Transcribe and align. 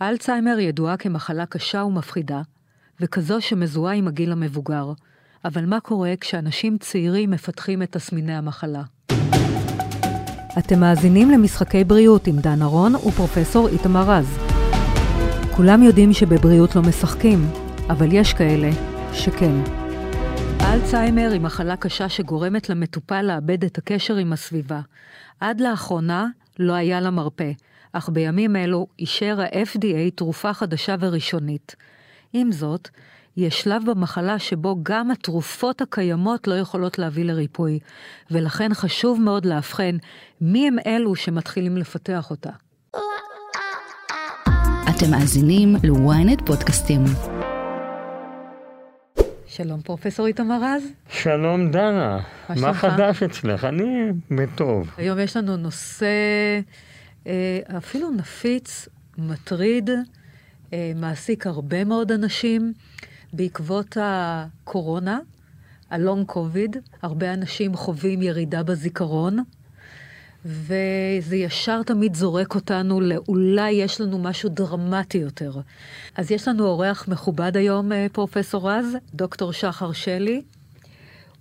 האלצהיימר 0.00 0.58
ידועה 0.58 0.96
כמחלה 0.96 1.46
קשה 1.46 1.84
ומפחידה, 1.84 2.42
וכזו 3.00 3.40
שמזוהה 3.40 3.94
עם 3.94 4.08
הגיל 4.08 4.32
המבוגר. 4.32 4.92
אבל 5.44 5.66
מה 5.66 5.80
קורה 5.80 6.14
כשאנשים 6.20 6.78
צעירים 6.78 7.30
מפתחים 7.30 7.82
את 7.82 7.92
תסמיני 7.92 8.34
המחלה? 8.34 8.82
אתם 10.58 10.80
מאזינים 10.80 11.30
למשחקי 11.30 11.84
בריאות 11.84 12.26
עם 12.26 12.36
דן 12.36 12.62
ארון 12.62 12.94
ופרופסור 12.94 13.68
איתמר 13.68 14.10
רז. 14.10 14.38
כולם 15.56 15.82
יודעים 15.82 16.12
שבבריאות 16.12 16.76
לא 16.76 16.82
משחקים, 16.82 17.38
אבל 17.88 18.08
יש 18.12 18.34
כאלה 18.34 18.70
שכן. 19.12 19.54
האלצהיימר 20.60 21.28
היא 21.32 21.40
מחלה 21.40 21.76
קשה 21.76 22.08
שגורמת 22.08 22.68
למטופל 22.68 23.22
לאבד 23.22 23.64
את 23.64 23.78
הקשר 23.78 24.16
עם 24.16 24.32
הסביבה. 24.32 24.80
עד 25.40 25.60
לאחרונה 25.60 26.26
לא 26.58 26.72
היה 26.72 27.00
לה 27.00 27.10
מרפא, 27.10 27.52
אך 27.92 28.08
בימים 28.08 28.56
אלו 28.56 28.86
אישר 28.98 29.40
ה-FDA 29.40 30.10
תרופה 30.14 30.52
חדשה 30.52 30.94
וראשונית. 31.00 31.76
עם 32.32 32.52
זאת, 32.52 32.88
יש 33.36 33.60
שלב 33.60 33.82
במחלה 33.90 34.38
שבו 34.38 34.76
גם 34.82 35.10
התרופות 35.10 35.80
הקיימות 35.80 36.46
לא 36.48 36.54
יכולות 36.54 36.98
להביא 36.98 37.24
לריפוי, 37.24 37.78
ולכן 38.30 38.74
חשוב 38.74 39.20
מאוד 39.20 39.46
לאבחן 39.46 39.96
מי 40.40 40.68
הם 40.68 40.76
אלו 40.86 41.16
שמתחילים 41.16 41.76
לפתח 41.76 42.30
אותה. 42.30 42.50
אתם 44.90 45.10
מאזינים 45.10 45.76
ל-ynet 45.82 46.44
פודקאסטים. 46.46 47.04
שלום 49.46 49.80
פרופסור 49.80 50.26
איתמר 50.26 50.58
רז. 50.62 50.82
שלום 51.10 51.70
דנה, 51.70 52.18
מה 52.48 52.54
מה? 52.60 52.74
חדש 52.74 53.22
אצלך? 53.22 53.64
אני 53.64 54.10
בטוב. 54.30 54.90
היום 54.96 55.18
יש 55.18 55.36
לנו 55.36 55.56
נושא 55.56 56.06
אפילו 57.76 58.10
נפיץ, 58.10 58.88
מטריד, 59.18 59.90
אה, 60.72 60.92
מעסיק 60.96 61.46
הרבה 61.46 61.84
מאוד 61.84 62.12
אנשים. 62.12 62.72
בעקבות 63.32 63.96
הקורונה, 64.00 65.18
הלונג 65.90 66.26
קוביד, 66.26 66.76
הרבה 67.02 67.34
אנשים 67.34 67.76
חווים 67.76 68.22
ירידה 68.22 68.62
בזיכרון, 68.62 69.38
וזה 70.44 71.36
ישר 71.36 71.82
תמיד 71.82 72.14
זורק 72.14 72.54
אותנו 72.54 73.00
לאולי 73.00 73.70
יש 73.70 74.00
לנו 74.00 74.18
משהו 74.18 74.48
דרמטי 74.48 75.18
יותר. 75.18 75.60
אז 76.16 76.30
יש 76.30 76.48
לנו 76.48 76.66
אורח 76.66 77.08
מכובד 77.08 77.56
היום, 77.56 77.92
אה, 77.92 78.06
פרופסור 78.12 78.70
רז, 78.70 78.96
דוקטור 79.14 79.52
שחר 79.52 79.92
שלי. 79.92 80.42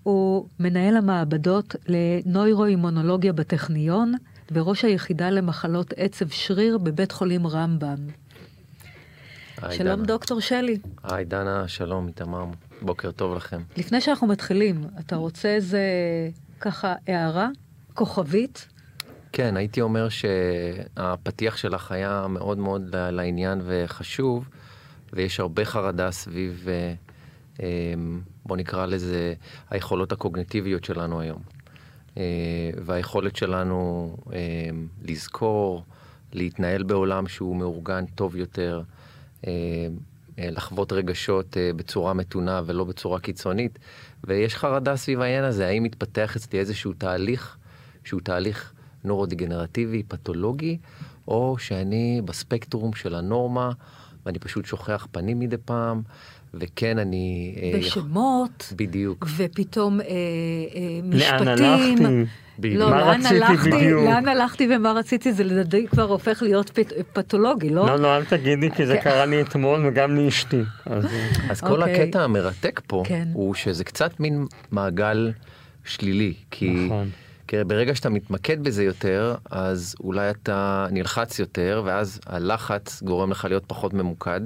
הוא 0.04 0.46
מנהל 0.60 0.98
המעבדות 0.98 1.76
לנוירואימונולוגיה 1.88 3.34
בטכניון 3.34 4.14
וראש 4.52 4.86
היחידה 4.86 5.30
למחלות 5.30 5.94
עצב 5.98 6.30
שריר 6.30 6.78
בבית 6.78 7.12
חולים 7.12 7.48
רמב"ם. 7.48 8.08
היי, 9.62 9.78
שלום 9.78 9.96
דנה. 9.96 10.06
דוקטור 10.06 10.42
שלי. 10.42 10.80
היי 11.04 11.26
דנה, 11.26 11.68
שלום 11.68 12.08
איתמר, 12.08 12.46
בוקר 12.82 13.12
טוב 13.12 13.36
לכם. 13.36 13.62
לפני 13.78 14.02
שאנחנו 14.02 14.28
מתחילים, 14.28 14.84
אתה 15.00 15.16
רוצה 15.16 15.50
איזה 15.50 15.82
ככה 16.60 16.94
הערה? 17.08 17.50
כוכבית? 17.94 18.68
כן, 19.32 19.58
הייתי 19.58 19.82
אומר 19.82 20.08
שהפתיח 20.10 21.58
שלך 21.58 21.92
היה 21.92 22.26
מאוד 22.30 22.58
מאוד 22.58 22.96
לעניין 22.96 23.62
וחשוב, 23.66 24.50
ויש 25.14 25.40
הרבה 25.40 25.66
חרדה 25.66 26.12
סביב, 26.12 26.68
אה, 26.68 26.94
אה, 27.62 27.94
בוא 28.46 28.58
נקרא 28.58 28.86
לזה, 28.86 29.34
היכולות 29.70 30.12
הקוגניטיביות 30.12 30.84
שלנו 30.84 31.22
היום. 31.22 31.57
אה, 32.18 32.24
והיכולת 32.86 33.36
שלנו 33.36 34.16
אה, 34.34 34.40
לזכור, 35.04 35.84
להתנהל 36.34 36.84
בעולם 36.84 37.28
שהוא 37.28 37.56
מאורגן 37.56 38.06
טוב 38.06 38.36
יותר, 38.36 38.82
אה, 39.48 39.52
לחוות 40.38 40.92
רגשות 40.92 41.58
בצורה 41.76 42.14
מתונה 42.14 42.62
ולא 42.66 42.84
בצורה 42.84 43.20
קיצונית. 43.20 43.80
ויש 44.24 44.56
חרדה 44.56 44.96
סביב 44.96 45.22
העניין 45.22 45.44
הזה, 45.44 45.68
האם 45.68 45.84
מתפתח 45.84 46.36
אצלי 46.36 46.60
איזשהו 46.60 46.94
תהליך 46.94 47.58
שהוא 48.04 48.22
תהליך 48.22 48.74
נורודיגנרטיבי, 49.04 50.04
פתולוגי, 50.04 50.78
או 51.28 51.56
שאני 51.60 52.22
בספקטרום 52.26 52.94
של 52.94 53.16
הנורמה, 53.16 53.72
ואני 54.26 54.40
פשוט 54.40 54.66
שוכח 54.66 55.08
פנים 55.12 55.40
מדי 55.40 55.58
פעם, 55.66 56.02
וכן, 56.54 56.98
אני... 57.00 57.56
אה, 57.62 57.80
בשמות, 57.80 58.74
בדיוק. 58.76 59.26
ופתאום 59.38 60.02
אה, 60.02 60.06
אה, 60.06 60.12
לאן 61.04 61.16
משפטים. 61.16 62.06
הלכתי? 62.06 62.26
בדיוק. 62.60 62.80
לא, 62.82 62.90
מה 62.90 63.02
לאן 63.02 63.20
רציתי 63.20 63.36
הלכתי, 63.36 63.72
בדיוק? 63.72 64.04
לאן 64.04 64.28
הלכתי 64.28 64.68
ומה 64.76 64.92
רציתי, 64.92 65.34
זה 65.34 65.44
לדעתי 65.44 65.88
כבר 65.88 66.04
הופך 66.04 66.42
להיות 66.42 66.70
פת, 66.70 66.94
פתולוגי, 67.14 67.70
לא? 67.70 67.86
לא, 67.86 67.96
לא, 67.96 68.18
אל 68.18 68.26
תגידי, 68.26 68.72
כי 68.72 68.86
זה 68.86 68.96
כן. 68.96 69.02
קרה 69.02 69.26
לי 69.26 69.42
אתמול 69.42 69.86
וגם 69.88 70.16
לאשתי. 70.16 70.62
אז 70.86 71.06
אה, 71.06 71.30
אז 71.50 71.62
כל 71.62 71.82
אוקיי. 71.82 72.04
הקטע 72.04 72.24
המרתק 72.24 72.82
פה, 72.88 73.04
כן. 73.06 73.28
הוא 73.34 73.54
שזה 73.54 73.84
קצת 73.84 74.20
מין 74.20 74.46
מעגל 74.72 75.32
שלילי, 75.86 76.34
כי... 76.52 76.70
נכון. 76.86 77.10
כי 77.48 77.64
ברגע 77.68 77.96
שאתה 77.96 78.10
מתמקד 78.10 78.64
בזה 78.64 78.84
יותר, 78.84 79.36
אז 79.52 79.96
אולי 80.00 80.30
אתה 80.30 80.88
נלחץ 80.92 81.40
יותר, 81.40 81.82
ואז 81.86 82.20
הלחץ 82.26 83.04
גורם 83.04 83.32
לך 83.32 83.46
להיות 83.46 83.64
פחות 83.68 83.94
ממוקד, 83.94 84.42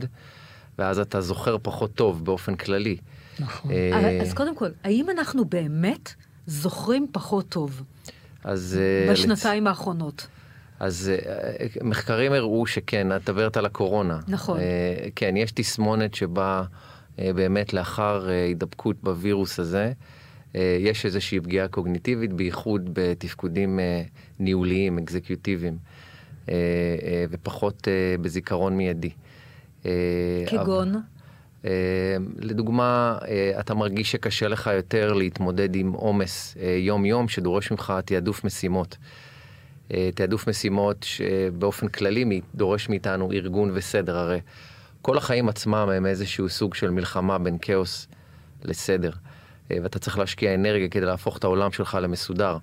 ואז 0.79 0.99
אתה 0.99 1.21
זוכר 1.21 1.57
פחות 1.61 1.93
טוב 1.93 2.25
באופן 2.25 2.55
כללי. 2.55 2.97
נכון. 3.39 3.71
אה, 3.71 4.21
אז 4.21 4.33
קודם 4.33 4.55
כל, 4.55 4.69
האם 4.83 5.09
אנחנו 5.09 5.45
באמת 5.45 6.13
זוכרים 6.47 7.07
פחות 7.11 7.49
טוב 7.49 7.83
אז... 8.43 8.79
אה, 8.81 9.11
בשנתיים 9.11 9.67
האחרונות? 9.67 10.27
אז 10.79 11.11
אה, 11.13 11.65
מחקרים 11.83 12.33
הראו 12.33 12.67
שכן, 12.67 13.15
את 13.15 13.21
מדברת 13.21 13.57
על 13.57 13.65
הקורונה. 13.65 14.19
נכון. 14.27 14.59
כן, 15.15 15.37
יש 15.37 15.51
תסמונת 15.51 16.13
שבה 16.13 16.63
באמת 17.17 17.73
לאחר 17.73 18.27
הידבקות 18.27 18.95
בווירוס 19.03 19.59
הזה, 19.59 19.91
יש 20.79 21.05
איזושהי 21.05 21.39
פגיעה 21.39 21.67
קוגניטיבית, 21.67 22.33
בייחוד 22.33 22.89
בתפקודים 22.93 23.79
ניהוליים, 24.39 24.97
אקזקיוטיביים, 24.97 25.77
ופחות 27.29 27.87
בזיכרון 28.21 28.77
מיידי. 28.77 29.09
אה, 29.85 30.43
כגון? 30.47 31.01
אה, 31.65 31.71
לדוגמה, 32.37 33.17
אה, 33.27 33.59
אתה 33.59 33.73
מרגיש 33.73 34.11
שקשה 34.11 34.47
לך 34.47 34.69
יותר 34.75 35.13
להתמודד 35.13 35.75
עם 35.75 35.91
עומס 35.91 36.57
יום-יום 36.77 37.27
שדורש 37.27 37.71
ממך 37.71 37.93
תעדוף 38.05 38.43
משימות. 38.43 38.97
תעדוף 40.15 40.47
משימות 40.49 41.03
שבאופן 41.03 41.87
כללי 41.87 42.41
דורש 42.55 42.89
מאיתנו 42.89 43.31
ארגון 43.31 43.71
וסדר. 43.73 44.17
הרי 44.17 44.39
כל 45.01 45.17
החיים 45.17 45.49
עצמם 45.49 45.89
הם 45.95 46.05
איזשהו 46.05 46.49
סוג 46.49 46.75
של 46.75 46.89
מלחמה 46.89 47.37
בין 47.37 47.57
כאוס 47.61 48.07
לסדר. 48.63 49.11
ואתה 49.69 49.99
צריך 49.99 50.17
להשקיע 50.17 50.53
אנרגיה 50.53 50.89
כדי 50.89 51.05
להפוך 51.05 51.37
את 51.37 51.43
העולם 51.43 51.71
שלך 51.71 51.97
למסודר. 52.01 52.57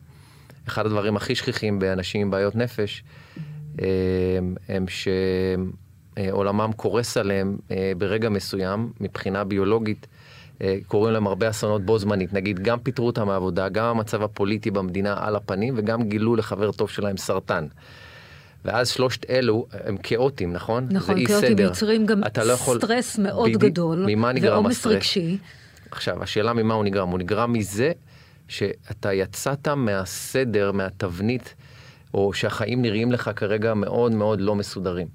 אחד 0.68 0.86
הדברים 0.86 1.16
הכי 1.16 1.34
שכיחים 1.34 1.78
באנשים 1.78 2.20
עם 2.20 2.30
בעיות 2.30 2.56
נפש 2.56 3.02
הם 4.68 4.86
שעולמם 6.26 6.70
קורס 6.76 7.16
עליהם 7.16 7.56
אה, 7.70 7.92
ברגע 7.98 8.28
מסוים 8.28 8.92
מבחינה 9.00 9.44
ביולוגית. 9.44 10.06
אה, 10.62 10.76
קורים 10.86 11.12
להם 11.12 11.26
הרבה 11.26 11.50
אסונות 11.50 11.82
בו 11.82 11.98
זמנית, 11.98 12.32
נגיד 12.32 12.58
גם 12.62 12.78
פיטרו 12.78 13.06
אותם 13.06 13.26
מהעבודה, 13.26 13.68
גם 13.68 13.84
המצב 13.84 14.22
הפוליטי 14.22 14.70
במדינה 14.70 15.14
על 15.18 15.36
הפנים 15.36 15.74
וגם 15.76 16.02
גילו 16.08 16.36
לחבר 16.36 16.72
טוב 16.72 16.90
שלהם 16.90 17.16
סרטן. 17.16 17.66
ואז 18.64 18.88
שלושת 18.88 19.30
אלו 19.30 19.66
הם 19.84 19.96
כאוטים, 19.96 20.52
נכון? 20.52 20.88
נכון, 20.90 21.26
כאוטים. 21.26 21.58
יוצרים 21.58 22.06
גם 22.06 22.20
לא 22.44 22.52
יכול- 22.52 22.78
סטרס 22.78 23.18
מאוד 23.18 23.44
בדיוק. 23.48 23.62
גדול, 23.62 24.04
ממה 24.06 24.32
נגרם 24.32 24.52
ועומס 24.52 24.76
הסטרס? 24.76 24.92
רגשי. 24.94 25.38
עכשיו, 25.90 26.22
השאלה 26.22 26.52
ממה 26.52 26.74
הוא 26.74 26.84
נגרם? 26.84 27.08
הוא 27.08 27.18
נגרם 27.18 27.52
מזה 27.52 27.92
שאתה 28.48 29.12
יצאת 29.12 29.68
מהסדר, 29.68 30.72
מהתבנית, 30.72 31.54
או 32.14 32.32
שהחיים 32.32 32.82
נראים 32.82 33.12
לך 33.12 33.30
כרגע 33.36 33.74
מאוד 33.74 34.12
מאוד 34.12 34.40
לא 34.40 34.54
מסודרים. 34.54 35.06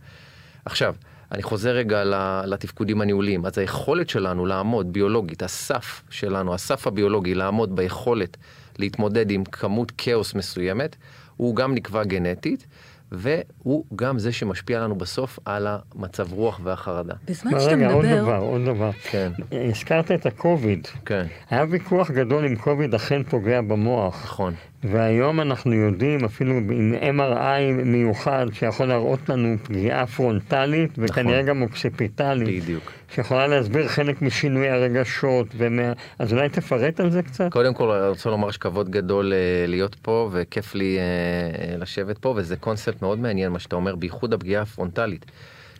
עכשיו, 0.66 0.96
אני 1.31 1.44
חוזר 1.44 1.69
רגע 1.72 2.03
לתפקודים 2.45 3.01
הניהוליים. 3.01 3.45
אז 3.45 3.57
היכולת 3.57 4.10
שלנו 4.10 4.45
לעמוד 4.45 4.94
ביולוגית, 4.94 5.44
הסף 5.44 6.01
שלנו, 6.10 6.54
הסף 6.54 6.88
הביולוגי 6.88 7.36
לעמוד 7.36 7.75
ביכולת 7.75 8.38
להתמודד 8.80 9.31
עם 9.31 9.44
כמות 9.44 9.92
כאוס 9.98 10.33
מסוימת, 10.33 10.95
הוא 11.38 11.56
גם 11.56 11.75
נקבע 11.75 12.04
גנטית, 12.04 12.65
והוא 13.12 13.86
גם 13.95 14.19
זה 14.19 14.31
שמשפיע 14.31 14.80
לנו 14.80 14.95
בסוף 14.95 15.39
על 15.45 15.68
המצב 15.68 16.33
רוח 16.33 16.60
והחרדה. 16.63 17.13
בזמן 17.27 17.51
אבל 17.54 17.62
שאתה 17.62 17.75
רגע, 17.75 17.92
עוד 17.92 18.06
מדבר, 18.06 18.21
דבר, 18.21 18.38
עוד 18.38 18.62
דבר. 18.65 18.92
כן, 18.92 19.31
הזכרת 19.69 20.12
את 20.12 20.25
הקוביד. 20.25 20.88
כן, 21.06 21.25
היה 21.50 21.65
ויכוח 21.69 22.12
גדול 22.12 22.45
אם 22.45 22.56
קוביד 22.56 22.94
אכן 22.94 23.24
פוגע 23.24 23.62
במוח. 23.62 24.24
נכון. 24.24 24.54
והיום 24.83 25.41
אנחנו 25.41 25.74
יודעים, 25.74 26.25
אפילו 26.25 26.53
עם 26.56 26.95
MRI 27.19 27.83
מיוחד, 27.85 28.45
שיכול 28.53 28.88
להראות 28.88 29.30
לנו 29.30 29.56
פגיעה 29.63 30.07
פרונטלית, 30.07 30.91
וכנראה 30.97 31.41
נכון. 31.41 31.50
גם 31.50 31.62
אוקסיפיטלית, 31.62 32.63
בדיוק. 32.63 32.91
שיכולה 33.09 33.47
להסביר 33.47 33.88
חלק 33.88 34.21
משינוי 34.21 34.69
הרגשות, 34.69 35.47
ומה... 35.57 35.94
אז 36.19 36.33
אולי 36.33 36.50
תפרט 36.50 37.00
על 37.00 37.09
זה 37.09 37.24
קצת? 37.24 37.51
קודם 37.51 37.74
כל 37.74 37.91
אני 37.91 38.07
רוצה 38.07 38.30
לומר 38.30 38.51
שכבוד 38.51 38.89
גדול 38.89 39.33
אה, 39.33 39.65
להיות 39.68 39.95
פה 40.01 40.30
וכיף 40.31 40.75
לי 40.75 40.97
אה, 40.97 41.03
אה, 41.03 41.77
לשבת 41.77 42.18
פה 42.18 42.33
וזה 42.38 42.56
קונספט 42.56 43.01
מאוד 43.01 43.19
מעניין 43.19 43.51
מה 43.51 43.59
שאתה 43.59 43.75
אומר 43.75 43.95
בייחוד 43.95 44.33
הפגיעה 44.33 44.62
הפרונטלית 44.62 45.25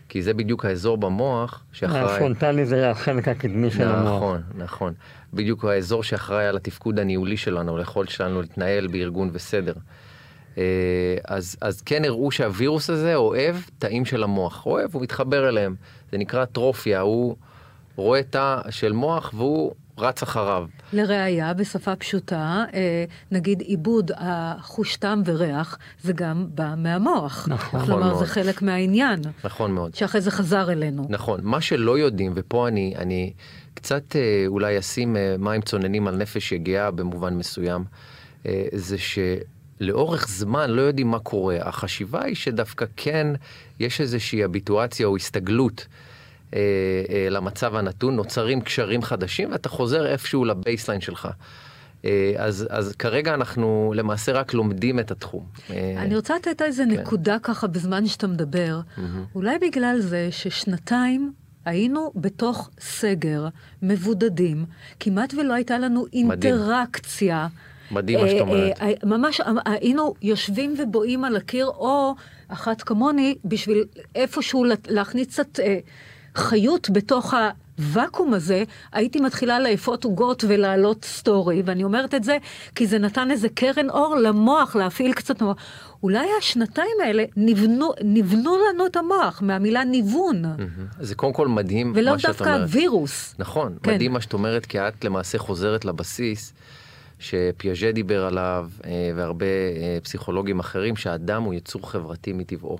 כי 0.08 0.22
זה 0.22 0.34
בדיוק 0.34 0.64
האזור 0.64 0.98
במוח 0.98 1.64
שאחראי... 1.72 2.14
הפרונטלי 2.14 2.66
זה 2.66 2.90
החלק 2.90 3.28
הקדמי 3.28 3.70
של 3.70 3.88
המוח. 3.88 4.16
נכון, 4.16 4.42
נכון. 4.54 4.94
בדיוק 5.34 5.64
האזור 5.64 6.02
שאחראי 6.02 6.46
על 6.46 6.56
התפקוד 6.56 6.98
הניהולי 6.98 7.36
שלנו, 7.36 7.78
ליכולת 7.78 8.08
שלנו 8.08 8.42
להתנהל 8.42 8.86
בארגון 8.86 9.30
וסדר. 9.32 9.74
אה, 10.58 10.62
אז, 11.24 11.56
אז 11.60 11.80
כן 11.80 12.04
הראו 12.04 12.30
שהווירוס 12.30 12.90
הזה 12.90 13.14
אוהב 13.14 13.56
תאים 13.78 14.04
של 14.04 14.22
המוח. 14.22 14.66
אוהב, 14.66 14.90
הוא 14.94 15.02
מתחבר 15.02 15.48
אליהם. 15.48 15.74
זה 16.12 16.18
נקרא 16.18 16.44
טרופיה, 16.44 17.00
הוא 17.00 17.36
רואה 17.96 18.22
תא 18.22 18.60
של 18.70 18.92
מוח 18.92 19.30
והוא 19.34 19.74
רץ 19.98 20.22
אחריו. 20.22 20.66
לראיה, 20.92 21.54
בשפה 21.54 21.96
פשוטה, 21.96 22.64
אה, 22.74 23.04
נגיד 23.30 23.60
עיבוד 23.60 24.10
החוש 24.16 24.96
טעם 24.96 25.22
וריח, 25.24 25.78
זה 26.02 26.12
גם 26.12 26.46
בא 26.54 26.74
מהמוח. 26.76 27.48
נכון. 27.50 27.80
כלומר, 27.80 27.96
נכון 27.96 28.08
זה 28.08 28.14
מאוד. 28.14 28.26
חלק 28.26 28.62
מהעניין, 28.62 29.20
נכון 29.44 29.72
מאוד. 29.72 29.94
שאחרי 29.94 30.20
זה 30.20 30.30
חזר 30.30 30.72
אלינו. 30.72 31.06
נכון, 31.08 31.40
מה 31.42 31.60
שלא 31.60 31.98
יודעים, 31.98 32.32
ופה 32.34 32.68
אני, 32.68 32.94
אני 32.98 33.32
קצת 33.74 34.16
אה, 34.16 34.44
אולי 34.46 34.78
אשים 34.78 35.16
אה, 35.16 35.36
מים 35.38 35.60
צוננים 35.60 36.06
על 36.06 36.16
נפש 36.16 36.52
יגעה 36.52 36.90
במובן 36.90 37.34
מסוים, 37.34 37.84
זה 38.72 38.96
שלאורך 38.98 40.28
זמן 40.28 40.70
לא 40.70 40.82
יודעים 40.82 41.10
מה 41.10 41.18
קורה. 41.18 41.56
החשיבה 41.60 42.24
היא 42.24 42.34
שדווקא 42.34 42.86
כן 42.96 43.26
יש 43.80 44.00
איזושהי 44.00 44.44
אביטואציה 44.44 45.06
או 45.06 45.16
הסתגלות. 45.16 45.86
אה, 46.54 46.58
אה, 47.10 47.26
למצב 47.30 47.74
הנתון, 47.74 48.16
נוצרים 48.16 48.60
קשרים 48.60 49.02
חדשים 49.02 49.52
ואתה 49.52 49.68
חוזר 49.68 50.06
איפשהו 50.06 50.44
לבייסליין 50.44 51.00
שלך. 51.00 51.28
אה, 52.04 52.32
אז, 52.38 52.66
אז 52.70 52.92
כרגע 52.96 53.34
אנחנו 53.34 53.92
למעשה 53.96 54.32
רק 54.32 54.54
לומדים 54.54 55.00
את 55.00 55.10
התחום. 55.10 55.46
אני 55.96 56.16
רוצה 56.16 56.34
לתת 56.36 56.62
איזה 56.62 56.84
כן. 56.84 56.90
נקודה 56.90 57.36
ככה 57.42 57.66
בזמן 57.66 58.06
שאתה 58.06 58.26
מדבר. 58.26 58.80
אולי 59.34 59.58
בגלל 59.58 60.00
זה 60.00 60.28
ששנתיים 60.30 61.32
היינו 61.64 62.12
בתוך 62.16 62.70
סגר, 62.80 63.46
מבודדים, 63.82 64.64
כמעט 65.00 65.34
ולא 65.34 65.54
הייתה 65.54 65.78
לנו 65.78 66.04
אינטראקציה. 66.12 67.46
מדהים 67.90 68.20
מה 68.20 68.28
שאת 68.28 68.40
אומרת. 68.40 69.04
ממש 69.04 69.40
היינו 69.64 70.14
יושבים 70.22 70.74
ובואים 70.78 71.24
על 71.24 71.36
הקיר, 71.36 71.66
או 71.66 72.14
אחת 72.48 72.82
כמוני, 72.82 73.34
בשביל 73.44 73.84
איפשהו 74.14 74.64
לה- 74.64 74.74
להכניס 74.88 75.26
קצת 75.28 75.58
חיות 76.36 76.90
בתוך 76.90 77.34
הוואקום 77.78 78.34
הזה, 78.34 78.64
הייתי 78.92 79.20
מתחילה 79.20 79.60
לאפות 79.60 80.04
עוגות 80.04 80.44
ולהעלות 80.48 81.04
סטורי, 81.04 81.62
ואני 81.64 81.84
אומרת 81.84 82.14
את 82.14 82.24
זה 82.24 82.38
כי 82.74 82.86
זה 82.86 82.98
נתן 82.98 83.30
איזה 83.30 83.48
קרן 83.48 83.90
אור 83.90 84.16
למוח, 84.16 84.76
להפעיל 84.76 85.12
קצת 85.12 85.42
מוח. 85.42 85.56
אולי 86.02 86.26
השנתיים 86.38 86.96
האלה 87.04 87.24
נבנו, 87.36 87.92
נבנו 88.04 88.56
לנו 88.68 88.86
את 88.86 88.96
המוח, 88.96 89.42
מהמילה 89.42 89.84
ניוון. 89.84 90.42
זה 91.00 91.14
קודם 91.14 91.32
כל 91.32 91.48
מדהים 91.48 91.92
מה 91.92 92.18
שאת 92.18 92.30
דווקא 92.30 92.44
אומרת. 92.44 92.60
הווירוס. 92.60 93.34
נכון, 93.38 93.76
כן. 93.82 93.94
מדהים 93.94 94.12
מה 94.12 94.20
שאת 94.20 94.32
אומרת, 94.32 94.66
כי 94.66 94.80
את 94.80 95.04
למעשה 95.04 95.38
חוזרת 95.38 95.84
לבסיס 95.84 96.52
שפיאז'ה 97.18 97.92
דיבר 97.92 98.24
עליו, 98.24 98.68
אה, 98.84 99.10
והרבה 99.16 99.46
אה, 99.46 99.98
פסיכולוגים 100.02 100.60
אחרים, 100.60 100.96
שהאדם 100.96 101.42
הוא 101.42 101.54
יצור 101.54 101.90
חברתי 101.90 102.32
מטבעו. 102.32 102.78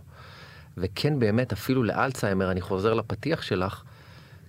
וכן, 0.78 1.18
באמת, 1.18 1.52
אפילו 1.52 1.82
לאלצהיימר, 1.82 2.50
אני 2.50 2.60
חוזר 2.60 2.94
לפתיח 2.94 3.42
שלך, 3.42 3.82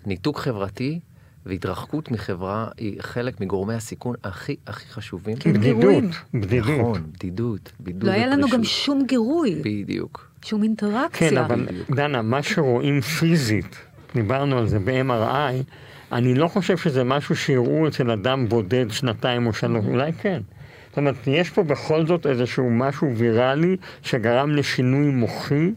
ניתוק 0.06 0.40
חברתי 0.40 1.00
והתרחקות 1.46 2.12
מחברה 2.12 2.68
היא 2.78 3.02
חלק 3.02 3.42
מגורמי 3.42 3.74
הסיכון 3.74 4.16
הכי 4.24 4.56
הכי 4.68 4.88
חשובים. 4.90 5.38
כן, 5.38 5.54
בדידות, 5.54 5.80
גירויים. 5.80 6.10
בדידות. 6.34 6.80
נכון, 6.80 7.04
בדידות, 7.12 7.72
בידוד 7.80 8.04
לא 8.04 8.12
היה 8.12 8.28
לנו 8.28 8.50
גם. 8.50 8.64
שום 8.64 9.06
גירוי, 9.06 9.62
בדיוק. 9.66 10.28
שום 10.46 10.64
אינטראקציה. 10.64 11.30
כן, 11.30 11.38
אבל 11.38 11.68
דנה, 11.90 12.22
מה 12.22 12.44
שרואים 12.44 13.02
פיזית, 13.02 13.76
דיברנו 14.16 14.58
על 14.58 14.68
זה 14.68 14.80
ב-MRI, 14.80 15.64
אני 16.12 16.36
לא 16.36 16.48
חושב 16.48 16.78
שזה 16.78 17.04
משהו 17.04 17.36
שיראו 17.36 17.88
אצל 17.88 18.12
אדם 18.12 18.50
בודד 18.50 18.86
שנתיים 18.90 19.48
או 19.48 19.54
שלוש, 19.54 19.86
אולי 19.86 20.14
כן. 20.14 20.42
זאת 20.90 20.98
אומרת, 20.98 21.16
יש 21.28 21.50
פה 21.50 21.64
בכל 21.64 22.06
זאת 22.06 22.26
איזשהו 22.26 22.70
משהו 22.70 23.16
ויראלי 23.16 23.78
שגרם 24.02 24.52
לשינוי 24.52 25.12
מוחי 25.12 25.72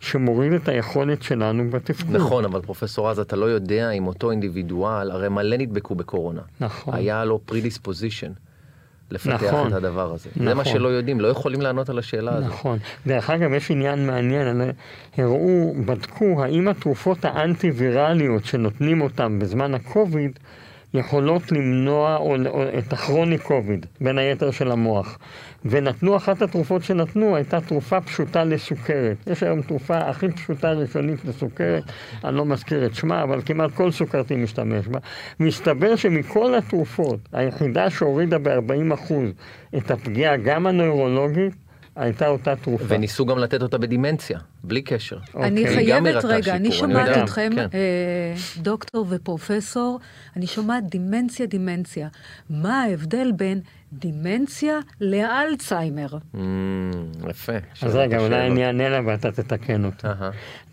שמוריד 0.00 0.52
את 0.52 0.68
היכולת 0.68 1.22
שלנו 1.22 1.70
בתפקוד. 1.70 2.16
נכון, 2.16 2.44
אבל 2.44 2.60
פרופסור 2.62 3.10
רז, 3.10 3.18
אתה 3.18 3.36
לא 3.36 3.46
יודע 3.46 3.90
אם 3.90 4.06
אותו 4.06 4.30
אינדיבידואל, 4.30 5.10
הרי 5.10 5.28
מלא 5.28 5.56
נדבקו 5.56 5.94
בקורונה. 5.94 6.40
נכון. 6.60 6.94
היה 6.94 7.24
לו 7.24 7.40
פרידיספוזישן 7.44 8.32
לפתח 9.10 9.42
נכון. 9.42 9.68
את 9.68 9.72
הדבר 9.72 10.12
הזה. 10.12 10.30
זה 10.36 10.44
נכון. 10.44 10.56
מה 10.56 10.64
שלא 10.64 10.88
יודעים, 10.88 11.20
לא 11.20 11.28
יכולים 11.28 11.60
לענות 11.60 11.88
על 11.88 11.98
השאלה 11.98 12.34
הזאת. 12.34 12.50
נכון. 12.50 12.78
דרך 13.06 13.30
אגב, 13.30 13.52
יש 13.52 13.70
עניין 13.70 14.06
מעניין, 14.06 14.60
הראו, 15.16 15.74
בדקו 15.86 16.44
האם 16.44 16.68
התרופות 16.68 17.24
האנטי-ויראליות 17.24 18.44
שנותנים 18.44 19.00
אותן 19.00 19.38
בזמן 19.38 19.74
הקוביד 19.74 20.38
יכולות 20.94 21.52
למנוע 21.52 22.16
או, 22.16 22.36
או 22.46 22.62
את 22.78 22.92
הכרוני 22.92 23.38
קוביד, 23.38 23.86
בין 24.00 24.18
היתר 24.18 24.50
של 24.50 24.70
המוח. 24.70 25.18
ונתנו, 25.64 26.16
אחת 26.16 26.42
התרופות 26.42 26.84
שנתנו 26.84 27.36
הייתה 27.36 27.60
תרופה 27.60 28.00
פשוטה 28.00 28.44
לסוכרת. 28.44 29.16
יש 29.26 29.42
היום 29.42 29.62
תרופה 29.62 29.98
הכי 29.98 30.28
פשוטה 30.32 30.72
ראשונית 30.72 31.24
לסוכרת, 31.24 31.82
אני 32.24 32.36
לא 32.36 32.44
מזכיר 32.44 32.86
את 32.86 32.94
שמה, 32.94 33.22
אבל 33.22 33.40
כמעט 33.46 33.70
כל 33.70 33.90
סוכרתי 33.90 34.36
משתמש 34.36 34.86
בה. 34.86 34.98
מסתבר 35.40 35.96
שמכל 35.96 36.54
התרופות, 36.54 37.20
היחידה 37.32 37.90
שהורידה 37.90 38.38
ב-40% 38.38 39.12
את 39.76 39.90
הפגיעה, 39.90 40.36
גם 40.36 40.66
הנוירולוגית, 40.66 41.67
הייתה 41.98 42.28
אותה 42.28 42.56
תרופה. 42.56 42.84
וניסו 42.88 43.26
גם 43.26 43.38
לתת 43.38 43.62
אותה 43.62 43.78
בדימנציה, 43.78 44.38
בלי 44.64 44.82
קשר. 44.82 45.18
אני 45.36 45.60
אוקיי. 45.60 45.74
חייבת, 45.74 46.24
רגע, 46.24 46.56
אני 46.56 46.72
שיפור, 46.72 46.90
אני 46.90 46.94
שומעת 46.94 47.24
אתכם, 47.24 47.50
כן. 47.54 47.66
אה, 47.74 48.34
דוקטור 48.56 49.06
ופרופסור, 49.08 50.00
אני 50.36 50.46
שומעת 50.46 50.90
דימנציה, 50.90 51.46
דימנציה. 51.46 52.08
מה 52.50 52.82
ההבדל 52.82 53.32
בין 53.36 53.60
דימנציה 53.92 54.78
לאלצהיימר? 55.00 56.06
Mm, 56.34 56.38
יפה. 57.30 57.52
אז 57.82 57.96
רגע, 57.96 58.18
אולי. 58.18 58.46
אני 58.46 58.66
אענה 58.66 58.88
לה 58.88 59.00
ואתה 59.06 59.32
תתקן 59.32 59.84
אותה. 59.84 60.12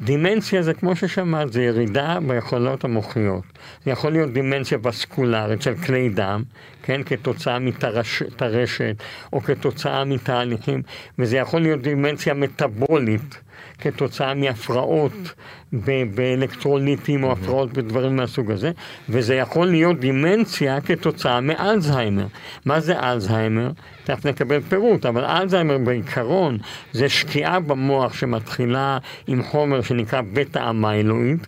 דימנציה 0.01 0.61
זה 0.61 0.73
כמו 0.73 0.95
ששמעת, 0.95 1.53
זה 1.53 1.63
ירידה 1.63 2.17
ביכולות 2.27 2.83
המוחיות. 2.83 3.43
זה 3.85 3.91
יכול 3.91 4.11
להיות 4.11 4.33
דימנציה 4.33 4.77
וסקולרית 4.83 5.61
של 5.61 5.75
כלי 5.75 6.09
דם, 6.09 6.43
כן, 6.85 7.01
כתוצאה 7.05 7.59
מטרשת, 7.59 9.03
או 9.33 9.41
כתוצאה 9.41 10.05
מתהליכים, 10.05 10.81
וזה 11.19 11.37
יכול 11.37 11.61
להיות 11.61 11.81
דימנציה 11.81 12.33
מטבולית, 12.33 13.41
כתוצאה 13.79 14.33
מהפרעות 14.33 15.13
ב- 15.73 16.15
באלקטרוליטים 16.15 17.23
או 17.23 17.31
הפרעות 17.31 17.73
בדברים 17.73 18.15
מהסוג 18.15 18.51
הזה, 18.51 18.71
וזה 19.09 19.35
יכול 19.35 19.67
להיות 19.67 19.99
דימנציה 19.99 20.81
כתוצאה 20.81 21.41
מאלצהיימר. 21.41 22.25
מה 22.65 22.79
זה 22.79 22.99
אלצהיימר? 22.99 23.71
תכף 24.03 24.25
נקבל 24.25 24.61
פירוט, 24.61 25.05
אבל 25.05 25.25
אלצהיימר 25.25 25.77
בעיקרון 25.77 26.57
זה 26.93 27.09
שקיעה 27.09 27.59
במוח 27.59 28.13
שמתחילה 28.13 28.97
עם 29.27 29.43
חומר 29.43 29.81
שנקרא 29.81 30.21
בטא 30.33 30.69
אמיילואיד, 30.69 31.47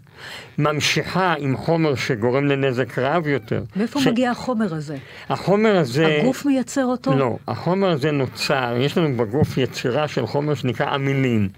ממשיכה 0.57 1.33
עם 1.37 1.57
חומר 1.57 1.95
שגורם 1.95 2.45
לנזק 2.45 2.99
רב 2.99 3.27
יותר. 3.27 3.63
מאיפה 3.75 3.99
ש- 4.01 4.07
מגיע 4.07 4.31
החומר 4.31 4.73
הזה? 4.73 4.97
החומר 5.29 5.77
הזה... 5.77 6.17
הגוף 6.21 6.45
מייצר 6.45 6.85
אותו? 6.85 7.15
לא, 7.15 7.37
החומר 7.47 7.89
הזה 7.89 8.11
נוצר, 8.11 8.75
יש 8.79 8.97
לנו 8.97 9.17
בגוף 9.17 9.57
יצירה 9.57 10.07
של 10.07 10.25
חומר 10.27 10.53
שנקרא 10.53 10.95
אמילין. 10.95 11.49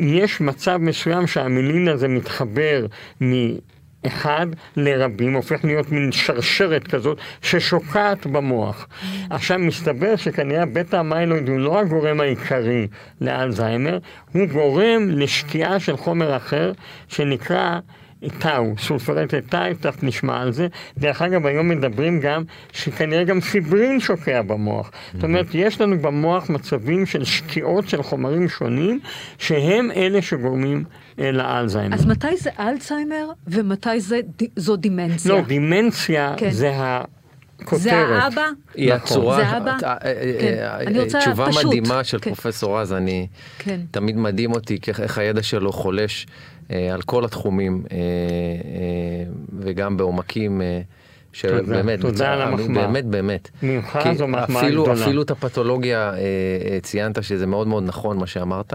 יש 0.00 0.40
מצב 0.40 0.76
מסוים 0.76 1.26
שהמילין 1.26 1.88
הזה 1.88 2.08
מתחבר 2.08 2.86
מאחד 4.04 4.46
לרבים, 4.76 5.34
הופך 5.34 5.64
להיות 5.64 5.92
מין 5.92 6.12
שרשרת 6.12 6.86
כזאת 6.86 7.18
ששוקעת 7.42 8.26
במוח. 8.26 8.88
עכשיו 9.30 9.58
מסתבר 9.58 10.16
שכנראה 10.16 10.66
בטא 10.66 10.96
המיילויד 10.96 11.48
הוא 11.48 11.58
לא 11.58 11.80
הגורם 11.80 12.20
העיקרי 12.20 12.86
לאלצהיימר, 13.20 13.98
הוא 14.32 14.46
גורם 14.46 15.08
לשקיעה 15.10 15.80
של 15.80 15.96
חומר 15.96 16.36
אחר 16.36 16.72
שנקרא 17.08 17.78
טאו, 18.28 18.74
סולפרטי 18.78 19.40
טאו, 19.40 19.74
תכף 19.80 20.02
נשמע 20.02 20.40
על 20.40 20.52
זה. 20.52 20.66
דרך 20.98 21.22
אגב, 21.22 21.46
היום 21.46 21.68
מדברים 21.68 22.20
גם 22.20 22.42
שכנראה 22.72 23.24
גם 23.24 23.40
פיברין 23.40 24.00
שוקע 24.00 24.42
במוח. 24.42 24.90
זאת 25.14 25.24
אומרת, 25.24 25.46
יש 25.54 25.80
לנו 25.80 25.98
במוח 25.98 26.50
מצבים 26.50 27.06
של 27.06 27.24
שקיעות 27.24 27.88
של 27.88 28.02
חומרים 28.02 28.48
שונים, 28.48 29.00
שהם 29.38 29.90
אלה 29.90 30.22
שגורמים 30.22 30.84
אה, 31.18 31.32
לאלצהיימר. 31.32 31.94
אז 31.94 32.06
מתי 32.06 32.36
זה 32.36 32.50
אלצהיימר 32.58 33.30
ומתי 33.46 34.00
זה, 34.00 34.20
זו 34.56 34.76
דימנציה? 34.76 35.32
לא, 35.32 35.40
דימנציה 35.40 36.34
כן. 36.36 36.50
זה 36.50 36.72
הכותרת. 36.74 37.80
זה 37.80 37.92
האבא? 37.92 38.46
היא 38.74 38.94
נכון. 38.94 39.02
הצורה, 39.02 39.36
זה 39.36 39.56
אבא? 39.56 39.76
אה, 39.82 39.88
אה, 39.88 39.96
אה, 40.04 40.36
כן. 40.40 40.86
אני 40.86 41.00
רוצה 41.00 41.18
תשובה 41.20 41.46
פשוט. 41.46 41.64
מדהימה 41.64 42.04
של 42.04 42.18
כן. 42.18 42.34
פרופסור 42.34 42.80
רז, 42.80 42.92
אני 42.92 43.26
כן. 43.58 43.80
תמיד 43.90 44.16
מדהים 44.16 44.52
אותי 44.52 44.78
איך 44.98 45.18
הידע 45.18 45.42
שלו 45.42 45.72
חולש 45.72 46.26
על 46.92 47.02
כל 47.02 47.24
התחומים 47.24 47.82
אה, 47.92 47.96
אה, 47.96 48.02
וגם 49.58 49.96
בעומקים. 49.96 50.62
אה, 50.62 50.80
תודה, 51.40 51.58
שבאמת, 51.62 52.00
תודה 52.00 52.14
בצער- 52.14 52.26
על 52.32 52.42
המחמאה. 52.42 52.86
באמת, 52.86 53.04
באמת. 53.04 53.50
ממך 53.62 53.98
כי 54.02 54.14
זו 54.14 54.26
מחמאה 54.28 54.60
אפילו, 54.62 54.82
גדולה. 54.82 55.02
אפילו 55.04 55.22
את 55.22 55.30
הפתולוגיה 55.30 56.10
אה, 56.10 56.18
אה, 56.18 56.78
ציינת 56.82 57.22
שזה 57.22 57.46
מאוד 57.46 57.66
מאוד 57.68 57.82
נכון 57.86 58.16
מה 58.18 58.26
שאמרת. 58.26 58.72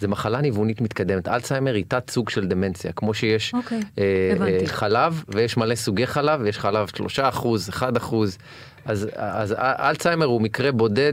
זה 0.00 0.08
מחלה 0.08 0.40
ניוונית 0.40 0.80
מתקדמת. 0.80 1.28
אלצהיימר 1.28 1.74
היא 1.74 1.84
תת 1.88 2.10
סוג 2.10 2.28
של 2.30 2.46
דמנציה, 2.46 2.92
כמו 2.92 3.14
שיש 3.14 3.54
אוקיי, 3.54 3.80
אה. 3.98 4.32
אה, 4.46 4.66
חלב, 4.66 5.24
ויש 5.28 5.56
מלא 5.56 5.74
סוגי 5.74 6.06
חלב, 6.06 6.40
ויש 6.42 6.58
חלב 6.58 6.88
3 6.96 7.18
אחוז, 7.20 7.68
1 7.68 7.96
אחוז. 7.96 8.38
אז, 8.84 9.08
אז 9.16 9.54
אלצהיימר 9.58 10.26
הוא 10.26 10.40
מקרה 10.42 10.72
בודד 10.72 11.12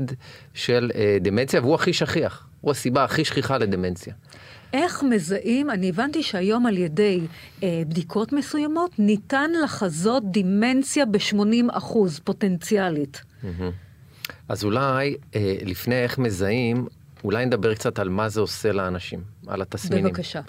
של 0.54 0.92
אה, 0.96 1.18
דמנציה, 1.22 1.62
והוא 1.62 1.76
הכי 1.76 1.94
שכיח. 1.94 2.48
הוא 2.62 2.72
הסיבה 2.72 3.04
הכי 3.04 3.26
שכיחה 3.26 3.58
לדמנציה. 3.58 4.14
איך 4.74 5.04
מזהים, 5.04 5.70
אני 5.70 5.90
הבנתי 5.90 6.24
שהיום 6.24 6.66
על 6.66 6.78
ידי 6.78 7.20
אה, 7.64 7.82
בדיקות 7.88 8.34
מסוימות 8.34 9.00
ניתן 9.00 9.52
לחזות 9.64 10.32
דימנציה 10.32 11.06
ב-80 11.06 11.66
אחוז 11.72 12.20
פוטנציאלית. 12.20 13.22
אז 14.50 14.64
אולי, 14.64 15.16
אה, 15.36 15.56
לפני 15.66 15.96
איך 15.96 16.18
מזהים, 16.18 16.88
אולי 17.24 17.46
נדבר 17.46 17.74
קצת 17.74 18.00
על 18.00 18.10
מה 18.10 18.30
זה 18.30 18.42
עושה 18.42 18.72
לאנשים, 18.72 19.22
על 19.48 19.62
התסמינים. 19.62 20.06
בבקשה. 20.06 20.42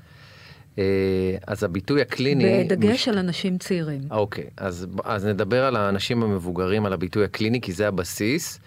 אה, 0.79 1.37
אז 1.47 1.65
הביטוי 1.65 2.01
הקליני... 2.01 2.65
בדגש 2.65 3.09
על 3.09 3.19
אנשים 3.19 3.59
צעירים. 3.59 4.01
אוקיי, 4.11 4.45
אז, 4.57 4.87
אז 5.05 5.27
נדבר 5.27 5.65
על 5.65 5.77
האנשים 5.77 6.23
המבוגרים, 6.23 6.87
על 6.87 6.93
הביטוי 6.93 7.25
הקליני, 7.25 7.61
כי 7.61 7.73
זה 7.73 7.89
הבסיס, 7.89 8.61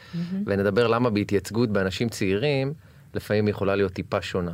ונדבר 0.45 0.87
למה 0.87 1.09
בהתייצגות 1.09 1.69
באנשים 1.69 2.09
צעירים, 2.09 2.73
לפעמים 3.13 3.47
יכולה 3.47 3.75
להיות 3.75 3.93
טיפה 3.93 4.21
שונה. 4.21 4.51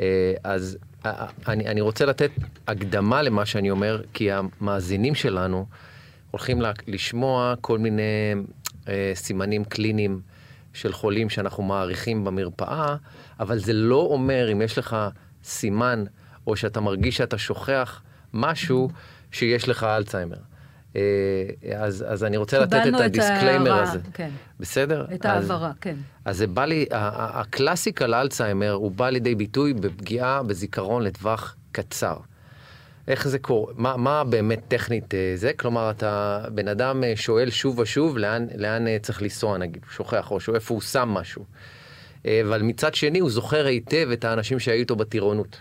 אה, 0.00 0.34
אז 0.44 0.78
אה, 1.06 1.10
אה, 1.10 1.26
אני, 1.48 1.66
אני 1.66 1.80
רוצה 1.80 2.06
לתת 2.06 2.30
הקדמה 2.66 3.22
למה 3.22 3.46
שאני 3.46 3.70
אומר, 3.70 4.02
כי 4.14 4.30
המאזינים 4.32 5.14
שלנו 5.14 5.66
הולכים 6.30 6.62
לשמוע 6.86 7.54
כל 7.60 7.78
מיני 7.78 8.34
סימנים 9.14 9.64
קליניים 9.64 10.20
של 10.72 10.92
חולים 10.92 11.30
שאנחנו 11.30 11.62
מעריכים 11.62 12.24
במרפאה, 12.24 12.96
אבל 13.40 13.58
זה 13.58 13.72
לא 13.72 14.00
אומר 14.10 14.52
אם 14.52 14.62
יש 14.62 14.78
לך 14.78 14.96
סימן 15.44 16.04
או 16.46 16.56
שאתה 16.56 16.80
מרגיש 16.80 17.16
שאתה 17.16 17.38
שוכח 17.38 18.02
משהו 18.32 18.88
שיש 19.32 19.68
לך 19.68 19.84
אלצהיימר. 19.84 20.36
אה, 20.96 21.00
אז, 21.76 22.04
אז 22.08 22.24
אני 22.24 22.36
רוצה 22.36 22.58
לתת 22.58 22.80
את 22.88 23.00
ה 23.00 23.06
disclaimer 23.06 23.70
ההערה, 23.72 23.82
הזה. 23.82 23.98
כן. 24.14 24.30
בסדר? 24.60 25.06
את 25.14 25.24
ההעברה, 25.24 25.72
כן. 25.80 25.94
אז 26.24 26.36
זה 26.38 26.46
בא 26.46 26.64
לי, 26.64 26.86
ה- 26.90 26.96
ה- 26.96 27.40
ה 27.40 27.47
classical 27.47 28.14
אלצהיימר 28.14 28.70
הוא 28.72 28.90
בא 28.90 29.10
לידי 29.10 29.34
ביטוי 29.34 29.74
בפגיעה 29.74 30.42
בזיכרון 30.42 31.02
לטווח 31.02 31.56
קצר. 31.72 32.16
איך 33.08 33.28
זה 33.28 33.38
קורה? 33.38 33.72
מה, 33.76 33.96
מה 33.96 34.24
באמת 34.24 34.60
טכנית 34.68 35.14
אה, 35.14 35.32
זה? 35.34 35.52
כלומר, 35.52 35.90
אתה, 35.90 36.44
בן 36.54 36.68
אדם 36.68 37.04
אה, 37.04 37.12
שואל 37.16 37.50
שוב 37.50 37.78
ושוב 37.78 38.18
לאן, 38.18 38.46
לאן 38.56 38.98
צריך 39.02 39.22
לנסוע 39.22 39.58
נגיד, 39.58 39.82
שוכח, 39.90 40.30
או 40.30 40.40
שהוא 40.40 40.54
איפה 40.54 40.74
הוא 40.74 40.80
שם 40.82 41.08
משהו. 41.08 41.44
אבל 42.24 42.62
מצד 42.62 42.94
שני 42.94 43.18
הוא 43.18 43.30
זוכר 43.30 43.66
היטב 43.66 44.08
את 44.12 44.24
האנשים 44.24 44.58
שהיו 44.58 44.78
איתו 44.80 44.96
בטירונות. 44.96 45.60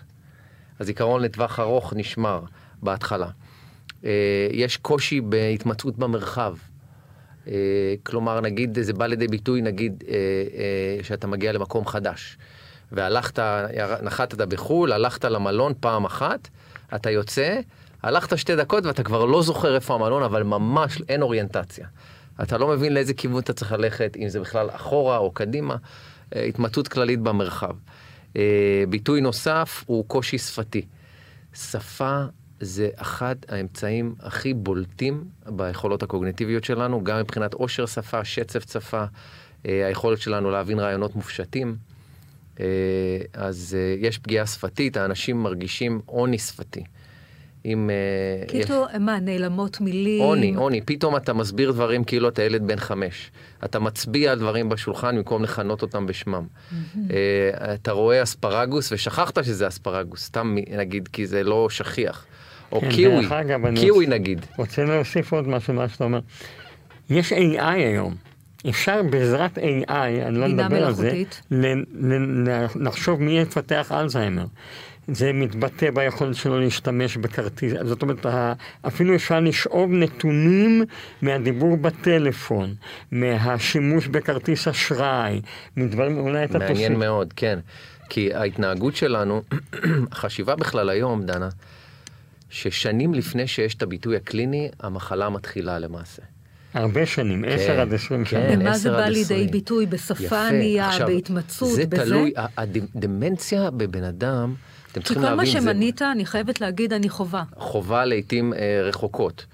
הזיכרון 0.79 1.21
לטווח 1.21 1.59
ארוך 1.59 1.93
נשמר 1.98 2.41
בהתחלה. 2.83 3.27
אה, 4.06 4.48
יש 4.51 4.77
קושי 4.77 5.22
בהתמצאות 5.22 5.98
במרחב. 5.98 6.56
אה, 7.48 7.53
כלומר, 8.03 8.41
נגיד, 8.41 8.77
זה 8.82 8.94
בא 8.94 9.06
לידי 9.06 9.27
ביטוי, 9.27 9.62
נגיד, 9.62 10.03
אה, 10.08 11.03
שאתה 11.03 11.27
מגיע 11.27 11.51
למקום 11.51 11.86
חדש, 11.86 12.38
והלכת, 12.91 13.39
נחתת 14.01 14.38
בחו"ל, 14.38 14.91
הלכת 14.91 15.25
למלון 15.25 15.74
פעם 15.79 16.06
אחת, 16.06 16.48
אתה 16.96 17.10
יוצא, 17.10 17.60
הלכת 18.03 18.38
שתי 18.38 18.56
דקות 18.56 18.86
ואתה 18.86 19.03
כבר 19.03 19.25
לא 19.25 19.41
זוכר 19.41 19.75
איפה 19.75 19.96
המלון, 19.96 20.24
אבל 20.24 20.44
ממש 20.44 21.01
אין 21.10 21.22
אוריינטציה. 21.22 21.88
אתה 22.44 22.58
לא 22.58 22.68
מבין 22.68 22.94
לאיזה 22.94 23.13
כיוון 23.13 23.39
אתה 23.39 23.53
צריך 23.53 23.72
ללכת, 23.72 24.18
אם 24.18 24.29
זה 24.29 24.39
בכלל 24.39 24.70
אחורה 24.70 25.18
או 25.18 25.32
קדימה, 25.32 25.75
התמצאות 26.32 26.88
כללית 26.88 27.20
במרחב. 27.20 27.75
ביטוי 28.89 29.22
נוסף 29.22 29.84
הוא 29.88 30.06
קושי 30.08 30.38
שפתי. 30.38 30.86
שפה 31.53 32.24
זה 32.60 32.89
אחד 32.96 33.36
האמצעים 33.48 34.16
הכי 34.20 34.54
בולטים 34.54 35.24
ביכולות 35.46 36.04
הקוגניטיביות 36.04 36.63
שלנו, 36.63 37.04
גם 37.04 37.20
מבחינת 37.20 37.54
עושר 37.54 37.86
שפה, 37.86 38.25
שצף 38.25 38.72
שפה, 38.74 39.04
אה, 39.66 39.88
היכולת 39.88 40.20
שלנו 40.22 40.51
להבין 40.51 40.80
רעיונות 40.80 41.16
מופשטים. 41.16 41.75
אה, 42.60 42.66
אז 43.34 43.78
אה, 43.80 44.08
יש 44.08 44.18
פגיעה 44.18 44.46
שפתית, 44.48 44.98
האנשים 44.98 45.44
מרגישים 45.44 46.01
עוני 46.06 46.38
שפתי. 46.39 46.84
אם... 47.66 47.89
אה, 47.89 48.58
יש- 48.60 48.66
כאילו, 48.66 48.86
מה, 49.00 49.20
נעלמות 49.20 49.82
מילים? 49.82 50.22
עוני, 50.24 50.54
עוני, 50.56 50.82
פתאום 50.82 51.16
אתה 51.16 51.34
מסביר 51.34 51.72
דברים 51.72 52.04
כאילו 52.04 52.30
אתה 52.30 52.44
ילד 52.44 52.68
בן 52.68 52.78
חמש. 52.80 53.32
אתה 53.66 53.80
מצביע 53.80 54.32
על 54.32 54.39
דברים 54.39 54.70
בשולחן 54.70 55.16
במקום 55.16 55.44
לכנות 55.44 55.82
אותם 55.82 56.06
בשמם. 56.06 56.48
אתה 57.74 57.92
רואה 57.92 58.24
אספרגוס 58.24 58.92
ושכחת 58.92 59.44
שזה 59.44 59.68
אספרגוס, 59.68 60.25
סתם 60.25 60.56
נגיד, 60.78 61.08
כי 61.08 61.28
זה 61.28 61.44
לא 61.44 61.70
שכיח. 61.70 62.25
או 62.71 62.81
כן, 62.81 62.89
קיווי, 62.91 63.25
אגב, 63.29 63.75
קיווי 63.75 64.05
רוצה- 64.05 64.15
נגיד. 64.17 64.45
רוצה 64.57 64.83
להוסיף 64.85 65.33
עוד 65.33 65.47
משהו 65.47 65.73
מה 65.73 65.89
שאתה 65.89 66.03
אומר. 66.03 66.19
יש 67.09 67.33
AI 67.33 67.38
היום. 67.61 68.15
אפשר 68.69 69.01
בעזרת 69.09 69.57
AI, 69.57 69.91
אני 70.25 70.38
לא 70.39 70.47
מדבר 70.47 70.85
על 70.85 70.93
זה, 70.93 71.23
לחשוב 72.75 73.21
מי 73.21 73.39
יפתח 73.39 73.91
אלצהיימר. 73.91 74.45
זה 75.07 75.33
מתבטא 75.33 75.91
ביכולת 75.91 76.35
שלו 76.35 76.59
להשתמש 76.59 77.17
בכרטיס, 77.17 77.73
זאת 77.83 78.01
אומרת, 78.01 78.25
אפילו 78.88 79.15
אפשר 79.15 79.39
לשאוב 79.39 79.91
נתונים 79.91 80.83
מהדיבור 81.21 81.77
בטלפון, 81.77 82.73
מהשימוש 83.11 84.07
בכרטיס 84.07 84.67
אשראי, 84.67 85.41
מדברים, 85.77 86.17
אולי 86.17 86.43
אתה 86.43 86.59
מעניין 86.59 86.75
תוסיף. 86.91 86.97
מאוד, 86.97 87.33
כן. 87.35 87.59
כי 88.09 88.33
ההתנהגות 88.33 88.95
שלנו, 88.95 89.41
החשיבה 90.11 90.55
בכלל 90.55 90.89
היום, 90.89 91.23
דנה, 91.25 91.49
ששנים 92.50 93.13
לפני 93.13 93.48
שיש 93.48 93.75
את 93.75 93.82
הביטוי 93.82 94.15
הקליני, 94.15 94.70
המחלה 94.79 95.29
מתחילה 95.29 95.79
למעשה. 95.79 96.22
הרבה 96.74 97.06
שנים, 97.06 97.46
10 97.48 97.82
עד 97.82 97.94
20 97.94 98.24
כן. 98.24 98.29
שנה. 98.29 98.60
ומה 98.60 98.70
10 98.70 98.79
זה 98.79 98.91
בא 98.91 99.06
לידי 99.06 99.22
20. 99.22 99.51
ביטוי? 99.51 99.86
בשפה. 99.86 100.48
ענייה, 100.48 100.91
בהתמצאות, 101.06 101.75
זה 101.75 101.86
בזה? 101.86 102.03
תלוי, 102.06 102.34
הדמנציה 102.58 103.72
בבן 103.72 104.03
אדם, 104.03 104.53
אתם 104.91 105.01
כי 105.01 105.06
צריכים 105.06 105.24
כל 105.24 105.29
מה 105.29 105.36
להבין, 105.36 105.62
זה 105.62 105.68
שמנית, 105.68 106.01
אני 106.01 106.25
חייבת 106.25 106.62
להגיד, 106.62 106.94
אני 106.94 107.10
חובה. 107.10 107.44
חובה 107.56 108.06
לעיתים 108.06 108.53
אה, 108.53 108.82
רחוקות. 108.84 109.46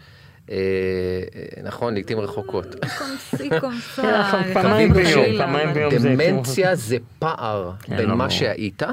אה, 0.52 0.56
אה, 0.56 1.64
נכון, 1.64 1.94
לעיתים 1.94 2.20
רחוקות. 2.20 2.66
קומסי 3.00 3.50
קומסה. 3.60 4.32
כן, 4.32 4.54
פעמיים 4.54 4.94
ביום, 4.94 5.38
פעמיים 5.38 5.74
ביום. 5.74 5.98
זה 5.98 6.10
דמנציה 6.10 6.76
זה 6.76 6.98
פער 7.20 7.72
כן, 7.82 7.98
בין 7.98 8.10
לא 8.10 8.16
מה. 8.16 8.30
שהיית 8.30 8.84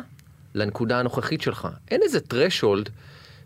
לנקודה 0.55 0.99
הנוכחית 0.99 1.41
שלך. 1.41 1.69
אין 1.91 2.01
איזה 2.03 2.19
threshold 2.19 2.89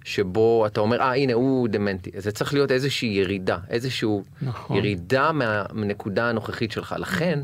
שבו 0.07 0.67
אתה 0.67 0.81
אומר, 0.81 1.01
אה, 1.01 1.15
הנה, 1.17 1.33
הוא 1.33 1.69
דמנטי. 1.69 2.11
זה 2.19 2.33
צריך 2.33 2.55
להיות 2.55 2.71
איזושהי 2.73 3.09
ירידה, 3.09 3.59
איזושהי 3.71 4.09
נכון. 4.43 4.77
ירידה 4.77 5.33
מה- 5.33 5.65
מהנקודה 5.73 6.29
הנוכחית 6.29 6.73
שלך. 6.73 6.95
לכן, 6.99 7.41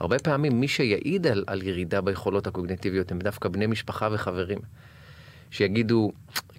הרבה 0.00 0.18
פעמים 0.18 0.60
מי 0.60 0.68
שיעיד 0.68 1.26
על, 1.26 1.44
על 1.46 1.62
ירידה 1.62 2.00
ביכולות 2.00 2.46
הקוגניטיביות 2.46 3.12
הם 3.12 3.18
דווקא 3.18 3.48
בני 3.48 3.66
משפחה 3.66 4.08
וחברים. 4.12 4.58
שיגידו, 5.50 6.12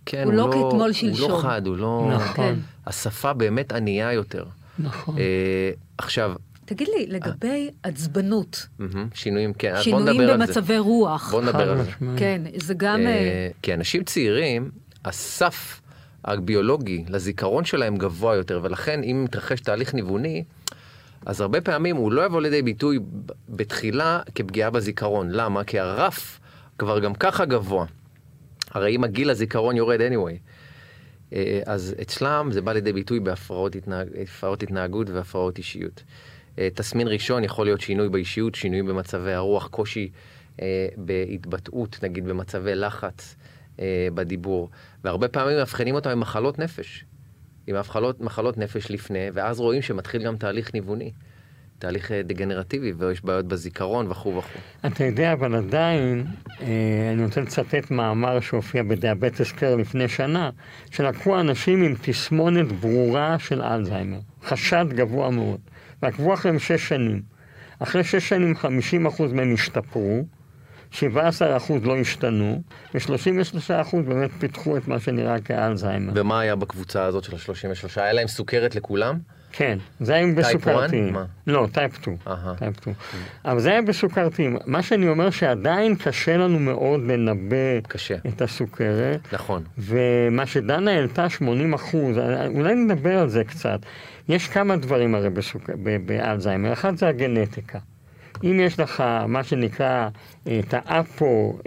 כן, 0.06 0.24
הוא 0.24 0.34
הוא, 0.34 0.38
לא 0.38 0.50
לא, 0.50 0.84
הוא 0.84 0.92
שלשום." 0.94 1.32
לא 1.32 1.38
חד, 1.42 1.68
הוא 1.68 1.78
לא... 1.78 2.12
נכון. 2.16 2.60
השפה 2.88 3.34
באמת 3.34 3.74
ענייה 3.74 4.14
יותר. 4.14 4.46
נכון. 4.80 5.18
אה, 5.18 5.72
עכשיו, 5.98 6.34
תגיד 6.66 6.88
לי, 6.98 7.06
לגבי 7.08 7.70
עצבנות, 7.84 8.68
שינויים, 9.14 9.54
כן, 9.54 9.70
אז 9.70 9.76
בוא 9.76 9.84
שינויים 9.84 10.08
נדבר 10.22 10.32
על 10.32 10.40
זה. 10.40 10.46
במצבי 10.46 10.78
רוח, 10.78 11.32
בוא 11.32 11.42
נדבר 11.42 11.72
על 11.72 11.84
זה. 11.84 11.92
כן, 12.18 12.42
זה 12.56 12.74
גם... 12.74 13.00
אה, 13.00 13.06
אה, 13.08 13.50
כי 13.62 13.74
אנשים 13.74 14.04
צעירים, 14.04 14.72
הסף 15.06 15.82
הביולוגי 16.26 17.06
לזיכרון 17.10 17.66
שלהם 17.66 17.98
גבוה 17.98 18.36
יותר, 18.36 18.60
ולכן 18.64 19.04
אם 19.04 19.24
מתרחש 19.24 19.60
תהליך 19.60 19.94
ניווני, 19.94 20.44
אז 21.26 21.42
הרבה 21.42 21.62
פעמים 21.62 21.96
הוא 21.96 22.12
לא 22.12 22.26
יבוא 22.26 22.42
לידי 22.42 22.62
ביטוי 22.62 23.00
בתחילה 23.50 24.22
כפגיעה 24.36 24.70
בזיכרון. 24.70 25.32
למה? 25.32 25.64
כי 25.64 25.80
הרף 25.80 26.40
כבר 26.78 27.00
גם 27.00 27.14
ככה 27.14 27.46
גבוה. 27.46 27.86
הרי 28.72 28.96
עם 28.96 29.04
הגיל 29.04 29.30
הזיכרון 29.30 29.76
יורד 29.78 30.00
anyway. 30.02 30.38
אה, 31.34 31.62
אז 31.66 31.96
אצלם 32.02 32.50
זה 32.52 32.62
בא 32.62 32.74
לידי 32.74 32.94
ביטוי 32.94 33.20
בהפרעות 33.20 33.76
התנהג... 33.76 34.08
התנהגות 34.44 35.10
והפרעות 35.10 35.58
אישיות. 35.58 36.04
אה, 36.60 36.68
תסמין 36.74 37.08
ראשון 37.08 37.44
יכול 37.44 37.66
להיות 37.66 37.82
שינוי 37.82 38.10
באישיות, 38.10 38.56
שינוי 38.56 38.82
במצבי 38.82 39.34
הרוח, 39.34 39.68
קושי 39.68 40.10
אה, 40.62 40.88
בהתבטאות, 40.98 42.00
נגיד 42.04 42.26
במצבי 42.26 42.76
לחץ 42.76 43.36
אה, 43.80 44.08
בדיבור, 44.14 44.70
והרבה 45.04 45.28
פעמים 45.28 45.58
מאבחנים 45.58 45.96
אותם 45.96 46.10
עם 46.10 46.20
מחלות 46.20 46.60
נפש, 46.60 47.06
עם 47.68 47.80
מחלות, 47.80 48.22
מחלות 48.22 48.58
נפש 48.58 48.92
לפני, 48.92 49.28
ואז 49.34 49.60
רואים 49.60 49.82
שמתחיל 49.82 50.24
גם 50.24 50.38
תהליך 50.38 50.74
ניווני, 50.74 51.12
תהליך 51.80 52.12
אה, 52.12 52.22
דגנרטיבי, 52.24 52.94
ויש 52.98 53.26
בעיות 53.26 53.46
בזיכרון 53.46 54.12
וכו' 54.12 54.38
וכו'. 54.38 54.60
אתה 54.88 55.04
יודע, 55.04 55.34
אבל 55.34 55.56
עדיין, 55.56 56.26
אה, 56.62 57.12
אני 57.14 57.26
רוצה 57.26 57.42
לצטט 57.42 57.92
מאמר 57.92 58.40
שהופיע 58.40 58.84
בדיאבטס 58.84 59.52
קר 59.52 59.76
לפני 59.76 60.08
שנה, 60.08 60.50
שלקחו 60.92 61.40
אנשים 61.40 61.84
עם 61.84 61.96
תסמונת 62.02 62.72
ברורה 62.72 63.40
של 63.40 63.62
אלצהיימר, 63.62 64.20
חשד 64.44 64.86
גבוה 64.90 65.30
מאוד, 65.30 65.60
ועקבו 66.02 66.34
אחריהם 66.34 66.60
שש 66.60 66.90
שנים. 66.90 67.22
אחרי 67.80 68.04
שש 68.04 68.30
שנים 68.30 68.54
50% 68.56 69.22
מהם 69.34 69.54
השתפרו, 69.54 70.26
17% 70.94 71.02
לא 71.84 71.98
השתנו, 71.98 72.62
ו-33% 72.96 73.96
באמת 74.08 74.32
פיתחו 74.40 74.78
את 74.78 74.88
מה 74.88 75.00
שנראה 75.00 75.42
כאלצהיימר. 75.42 76.14
ומה 76.16 76.40
היה 76.40 76.56
בקבוצה 76.56 77.04
הזאת 77.06 77.24
של 77.24 77.36
ה-33? 77.36 78.02
היה 78.02 78.14
להם 78.14 78.28
סוכרת 78.28 78.76
לכולם? 78.76 79.18
כן, 79.54 79.78
זה 80.00 80.14
היה 80.14 80.26
type 80.26 80.38
בסוכרתיים. 80.38 81.16
לא, 81.48 81.68
type 81.72 81.96
2. 81.96 82.18
אהה. 82.28 82.54
type 82.58 82.76
2. 82.82 82.96
אבל 83.46 83.60
זה 83.60 83.72
היה 83.72 83.82
בסוכרתיים. 83.82 84.58
מה 84.66 84.82
שאני 84.82 85.08
אומר 85.08 85.30
שעדיין 85.30 85.96
קשה 85.96 86.38
לנו 86.38 86.60
מאוד 86.60 87.00
לנבא 87.08 87.80
קשה. 87.88 88.16
את 88.28 88.42
הסוכרת. 88.42 89.34
נכון. 89.34 89.64
ומה 89.78 90.46
שדנה 90.46 90.92
העלתה 90.92 91.30
80 91.30 91.74
אחוז, 91.74 92.18
אולי 92.48 92.76
נדבר 92.76 93.20
על 93.20 93.30
זה 93.30 93.44
קצת. 93.44 93.80
יש 94.30 94.48
כמה 94.48 94.76
דברים 94.76 95.16
הרי 95.16 95.30
בסוכ... 95.30 95.62
ב- 95.84 96.06
באלצהיימר. 96.06 96.74
אחד 96.74 96.98
זה 96.98 97.08
הגנטיקה. 97.08 97.80
אם 98.44 98.60
יש 98.60 98.80
לך 98.80 99.04
מה 99.28 99.44
שנקרא 99.44 100.08
אה, 100.48 100.60
את 100.60 100.74
האפו, 100.78 101.60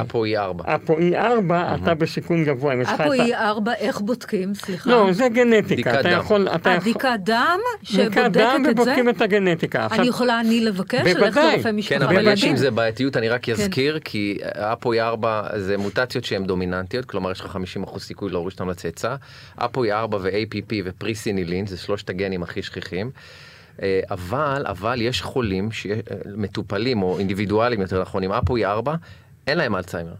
אפו 0.00 0.24
E4. 0.24 0.62
אפו 0.74 0.96
E4, 0.98 1.52
אתה 1.82 1.94
בסיכון 1.94 2.44
גבוה. 2.44 2.74
אפו 2.82 3.14
את 3.14 3.20
ה- 3.20 3.52
E4, 3.52 3.70
איך 3.78 4.00
בודקים? 4.00 4.54
סליחה. 4.54 4.90
לא, 4.90 5.12
זה 5.12 5.28
גנטיקה. 5.28 5.62
בדיקת 5.92 6.00
אתה 6.00 6.02
דם. 6.02 6.18
יכול... 6.20 6.48
אתה 6.48 6.70
יכול- 6.70 6.80
בדיקת 6.92 7.08
דם 7.24 7.58
בדיקת 7.82 7.92
שבודקת 7.92 8.30
דם 8.32 8.56
את 8.60 8.76
זה? 8.76 8.82
ובודקים 8.82 9.08
את 9.08 9.20
הגנטיקה. 9.20 9.86
אני 9.92 10.06
יכולה 10.06 10.40
אני 10.40 10.60
לבקש? 10.60 11.00
ללכת 11.06 11.18
בוודאי. 11.20 11.54
לרופא 11.54 11.72
משפחה 11.72 11.94
כן, 11.98 12.02
אבל. 12.02 12.28
יש 12.32 12.44
עם? 12.44 12.56
זה 12.56 12.70
בעייתיות, 12.70 13.16
אני 13.16 13.28
רק 13.28 13.48
אזכיר, 13.48 13.98
כי 14.04 14.38
אפו 14.54 14.92
E4 14.94 15.26
זה 15.56 15.76
מוטציות 15.78 16.24
שהן 16.24 16.44
דומיננטיות, 16.46 17.04
כלומר 17.04 17.30
יש 17.30 17.40
לך 17.40 17.58
50% 17.86 17.98
סיכוי 17.98 18.30
להוריש 18.30 18.54
אותם 18.54 18.68
לצאצא. 18.70 19.14
אפו 19.56 19.84
E4 19.84 19.88
ו-APP 20.20 20.72
ופריסינילין, 20.84 21.66
זה 21.66 21.76
שלושת 21.76 22.10
הגנים 22.10 22.42
הכי 22.42 22.62
שכיחים. 22.62 23.10
אה, 23.82 24.00
אבל, 24.10 24.64
אבל 24.68 25.00
יש 25.02 25.22
חולים, 25.22 25.72
ש- 25.72 25.86
אה, 25.86 25.96
מטופלים 26.36 27.02
או 27.02 27.18
אינדיבידואלים 27.18 27.80
יותר 27.80 28.02
נכון, 28.02 28.22
עם 28.22 28.32
אפו 28.32 28.56
E4, 28.56 28.90
אין 29.46 29.58
להם 29.58 29.76
אלצהיימר. 29.76 30.12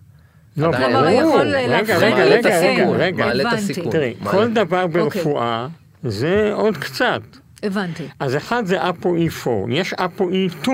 לא, 0.56 0.70
כלומר, 0.76 1.00
ברור. 1.10 1.34
יכול 1.34 1.54
רגע, 1.54 1.68
להפחית 1.68 1.96
רגע, 1.96 2.24
את 2.40 2.46
רגע, 2.46 2.58
רגע, 2.60 2.72
הסיכון, 2.72 2.96
רגע. 3.00 3.24
מעלה 3.26 3.42
את 3.42 3.46
הבנתי. 3.48 3.62
הסיכון. 3.72 3.92
תראי. 3.92 4.14
כל 4.24 4.52
דבר 4.52 4.86
ברפואה 4.86 5.66
זה 6.02 6.50
עוד 6.54 6.76
קצת. 6.76 7.20
הבנתי. 7.62 8.08
אז 8.20 8.36
אחד 8.36 8.66
זה 8.66 8.88
אפו 8.90 9.16
E4, 9.16 9.48
יש 9.70 9.94
אפו 9.94 10.28
E2. 10.30 10.68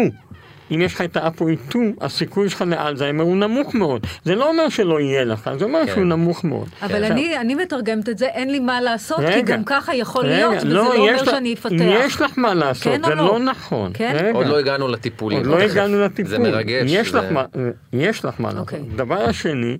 אם 0.70 0.80
יש 0.82 0.94
לך 0.94 1.00
את 1.00 1.16
האפו 1.16 1.46
E2, 1.48 1.74
הסיכוי 2.00 2.48
שלך 2.48 2.64
לאלזהיימר 2.66 3.24
הוא 3.24 3.36
נמוך 3.36 3.74
מאוד. 3.74 4.06
זה 4.24 4.34
לא 4.34 4.48
אומר 4.48 4.68
שלא 4.68 5.00
יהיה 5.00 5.24
לך, 5.24 5.50
זה 5.58 5.64
אומר 5.64 5.80
כן. 5.86 5.92
שהוא 5.92 6.04
נמוך 6.04 6.44
מאוד. 6.44 6.68
אבל 6.82 6.94
עכשיו, 6.94 7.12
אני, 7.16 7.38
אני 7.38 7.54
מתרגמת 7.54 8.08
את 8.08 8.18
זה, 8.18 8.26
אין 8.26 8.50
לי 8.50 8.60
מה 8.60 8.80
לעשות, 8.80 9.18
כי 9.18 9.24
רגע, 9.24 9.56
גם 9.56 9.64
ככה 9.64 9.94
יכול 9.94 10.26
רגע, 10.26 10.36
להיות, 10.36 10.54
וזה 10.56 10.74
לא 10.74 10.80
יש 10.82 10.98
אומר 10.98 11.22
לך- 11.22 11.30
שאני 11.30 11.52
אפתח. 11.54 11.70
יש 11.80 12.20
לך 12.20 12.38
מה 12.38 12.54
לעשות, 12.54 12.82
כן 12.92 13.00
זה 13.06 13.14
לא? 13.14 13.24
לא 13.26 13.38
נכון. 13.38 13.90
כן? 13.94 14.12
רגע. 14.18 14.30
עוד 14.32 14.46
לא 14.46 14.58
הגענו 14.58 14.88
לטיפולים. 14.88 15.38
עוד 15.38 15.46
לא. 15.46 15.60
הגענו 15.62 16.00
לטיפול. 16.00 16.30
זה 16.30 16.38
מרגש. 16.38 16.82
יש 16.86 17.10
זה- 17.12 17.18
לך 17.18 17.24
מה- 17.32 17.44
יש 17.92 18.24
לך 18.24 18.34
מה 18.38 18.48
לעשות. 18.48 18.60
אוקיי. 18.60 18.80
דבר 18.96 19.22
השני, 19.22 19.76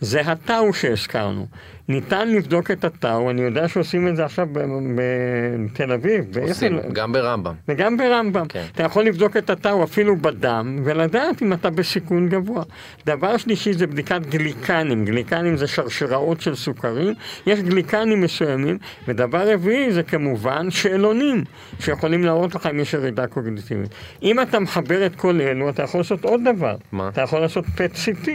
זה 0.00 0.20
הטאו 0.20 0.74
שהזכרנו. 0.74 1.46
ניתן 1.92 2.28
לבדוק 2.28 2.70
את 2.70 2.84
הטאו, 2.84 3.30
אני 3.30 3.40
יודע 3.42 3.68
שעושים 3.68 4.08
את 4.08 4.16
זה 4.16 4.24
עכשיו 4.24 4.48
בתל 4.52 5.92
אביב. 5.92 6.38
עושים, 6.38 6.72
באיפה- 6.76 6.88
גם 6.92 7.12
ברמב"ם. 7.12 7.54
וגם 7.68 7.96
ברמב"ם. 7.96 8.46
כן. 8.48 8.64
אתה 8.72 8.82
יכול 8.82 9.04
לבדוק 9.04 9.36
את 9.36 9.50
הטאו 9.50 9.84
אפילו 9.84 10.16
בדם, 10.16 10.78
ולדעת 10.84 11.42
אם 11.42 11.52
אתה 11.52 11.70
בסיכון 11.70 12.28
גבוה. 12.28 12.62
דבר 13.06 13.36
שלישי 13.36 13.72
זה 13.72 13.86
בדיקת 13.86 14.20
גליקנים. 14.28 15.04
גליקנים 15.04 15.56
זה 15.56 15.66
שרשראות 15.66 16.40
של 16.40 16.54
סוכרים. 16.54 17.14
יש 17.46 17.60
גליקנים 17.60 18.20
מסוימים. 18.20 18.78
ודבר 19.08 19.52
רביעי 19.52 19.92
זה 19.92 20.02
כמובן 20.02 20.70
שאלונים, 20.70 21.44
שיכולים 21.80 22.24
להראות 22.24 22.54
לך 22.54 22.66
אם 22.66 22.80
יש 22.80 22.94
ירידה 22.94 23.26
קוגניטיבית. 23.26 23.90
אם 24.22 24.40
אתה 24.40 24.58
מחבר 24.60 25.06
את 25.06 25.16
כל 25.16 25.40
אלו, 25.40 25.68
אתה 25.68 25.82
יכול 25.82 26.00
לעשות 26.00 26.24
עוד 26.24 26.40
דבר. 26.44 26.76
מה? 26.92 27.08
אתה 27.08 27.20
יכול 27.20 27.40
לעשות 27.40 27.64
פט 27.66 27.92
CT. 27.94 28.28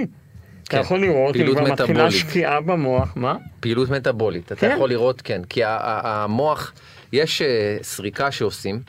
אתה 0.68 0.76
כן. 0.78 0.82
יכול 0.82 1.02
לראות 1.02 1.34
פעילות 1.34 1.58
כבר 1.58 1.72
מתחילה. 1.72 2.12
שקיעה 2.12 2.62
במוח, 2.62 3.14
מה? 3.16 3.36
פעילות 3.60 3.90
מטאבולית, 3.90 4.46
אתה 4.46 4.56
כן. 4.56 4.74
יכול 4.76 4.90
לראות, 4.90 5.22
כן, 5.22 5.42
כי 5.50 5.62
המוח, 5.64 6.74
יש 7.14 7.42
אה, 7.42 7.78
סריקה 7.82 8.32
שעושים, 8.32 8.80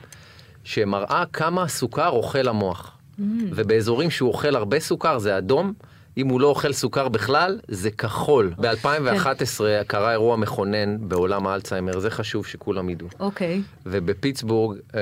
שמראה 0.64 1.25
כמה 1.33 1.69
סוכר 1.69 2.09
אוכל 2.09 2.49
המוח. 2.49 2.97
Mm. 3.19 3.23
ובאזורים 3.51 4.11
שהוא 4.11 4.29
אוכל 4.29 4.57
הרבה 4.57 4.81
סוכר 4.81 5.19
זה 5.19 5.38
אדום, 5.38 5.73
אם 6.19 6.29
הוא 6.29 6.41
לא 6.41 6.47
אוכל 6.47 6.73
סוכר 6.73 7.09
בכלל, 7.09 7.59
זה 7.69 7.91
כחול. 7.91 8.55
ב-2011 8.59 9.61
קרה 9.87 10.12
אירוע 10.12 10.37
מכונן 10.37 11.09
בעולם 11.09 11.47
האלצהיימר, 11.47 11.99
זה 11.99 12.11
חשוב 12.11 12.47
שכולם 12.47 12.91
ידעו. 12.91 13.09
אוקיי. 13.21 13.62
ובפיטסבורג, 13.87 14.79
אה, 14.95 15.01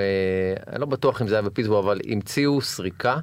אני 0.73 0.81
לא 0.81 0.87
בטוח 0.87 1.23
אם 1.23 1.29
זה 1.29 1.35
היה 1.35 1.43
בפיטסבורג, 1.43 1.85
אבל 1.85 2.01
המציאו 2.11 2.61
סריקה 2.61 3.17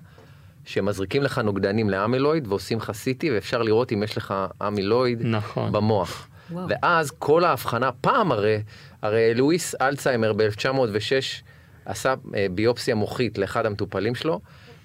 שמזריקים 0.66 1.24
לך 1.24 1.38
נוגדנים 1.38 1.90
לאמילואיד 1.90 2.48
ועושים 2.48 2.78
לך 2.78 2.90
CT 2.90 3.26
ואפשר 3.34 3.62
לראות 3.62 3.92
אם 3.92 4.04
יש 4.04 4.18
לך 4.18 4.34
אמילואיד 4.68 5.22
נכון. 5.26 5.72
במוח. 5.72 6.28
וואו. 6.52 6.66
ואז 6.70 7.12
כל 7.12 7.44
ההבחנה, 7.44 7.92
פעם 7.92 8.32
הרי, 8.32 8.64
הרי 9.02 9.34
לואיס 9.36 9.76
אלצהיימר 9.82 10.34
ב-1906 10.34 11.44
עשה 11.86 12.14
אה, 12.36 12.46
ביופסיה 12.52 12.96
מוחית 12.96 13.38
לאחד 13.38 13.66
המטופלים 13.66 14.16
שלו, 14.16 14.40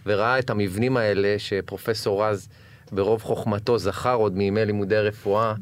וראה 0.06 0.38
את 0.38 0.50
המבנים 0.50 0.96
האלה 0.96 1.34
שפרופסור 1.38 2.24
רז 2.24 2.48
ברוב 2.92 3.22
חוכמתו 3.22 3.78
זכר 3.78 4.14
עוד 4.14 4.36
מימי 4.36 4.64
לימודי 4.64 4.98
רפואה, 4.98 5.54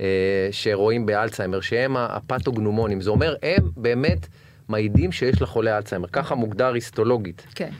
אה, 0.00 0.48
שרואים 0.50 1.06
באלצהיימר, 1.06 1.60
שהם 1.60 1.96
הפתוגנומונים. 1.96 3.00
זה 3.00 3.10
אומר, 3.10 3.34
הם 3.42 3.70
באמת 3.76 4.26
מעידים 4.68 5.12
שיש 5.12 5.42
לחולה 5.42 5.76
אלצהיימר, 5.76 6.08
ככה 6.08 6.34
מוגדר 6.34 6.72
היסטולוגית. 6.74 7.46
כן. 7.54 7.70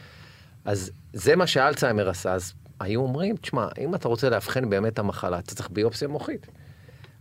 אז 0.65 0.91
זה 1.13 1.37
מה 1.37 1.47
שאלצהיימר 1.47 2.09
עשה, 2.09 2.33
אז 2.33 2.53
היו 2.81 3.01
אומרים, 3.01 3.37
תשמע, 3.37 3.69
אם 3.79 3.95
אתה 3.95 4.09
רוצה 4.09 4.31
לאבחן 4.31 4.71
באמת 4.71 4.93
את 4.93 4.99
המחלה, 4.99 5.39
אתה 5.39 5.55
צריך 5.55 5.71
ביופסיה 5.71 6.09
מוחית. 6.09 6.47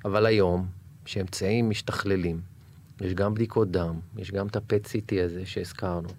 אבל 0.05 0.25
היום, 0.25 0.67
שאמצעים 1.05 1.69
משתכללים, 1.69 2.41
יש 3.01 3.13
גם 3.13 3.33
בדיקות 3.33 3.71
דם, 3.71 3.99
יש 4.17 4.31
גם 4.31 4.47
את 4.47 4.55
ה-PET 4.55 4.85
CT 4.85 5.15
הזה 5.25 5.45
שהזכרנו, 5.45 6.09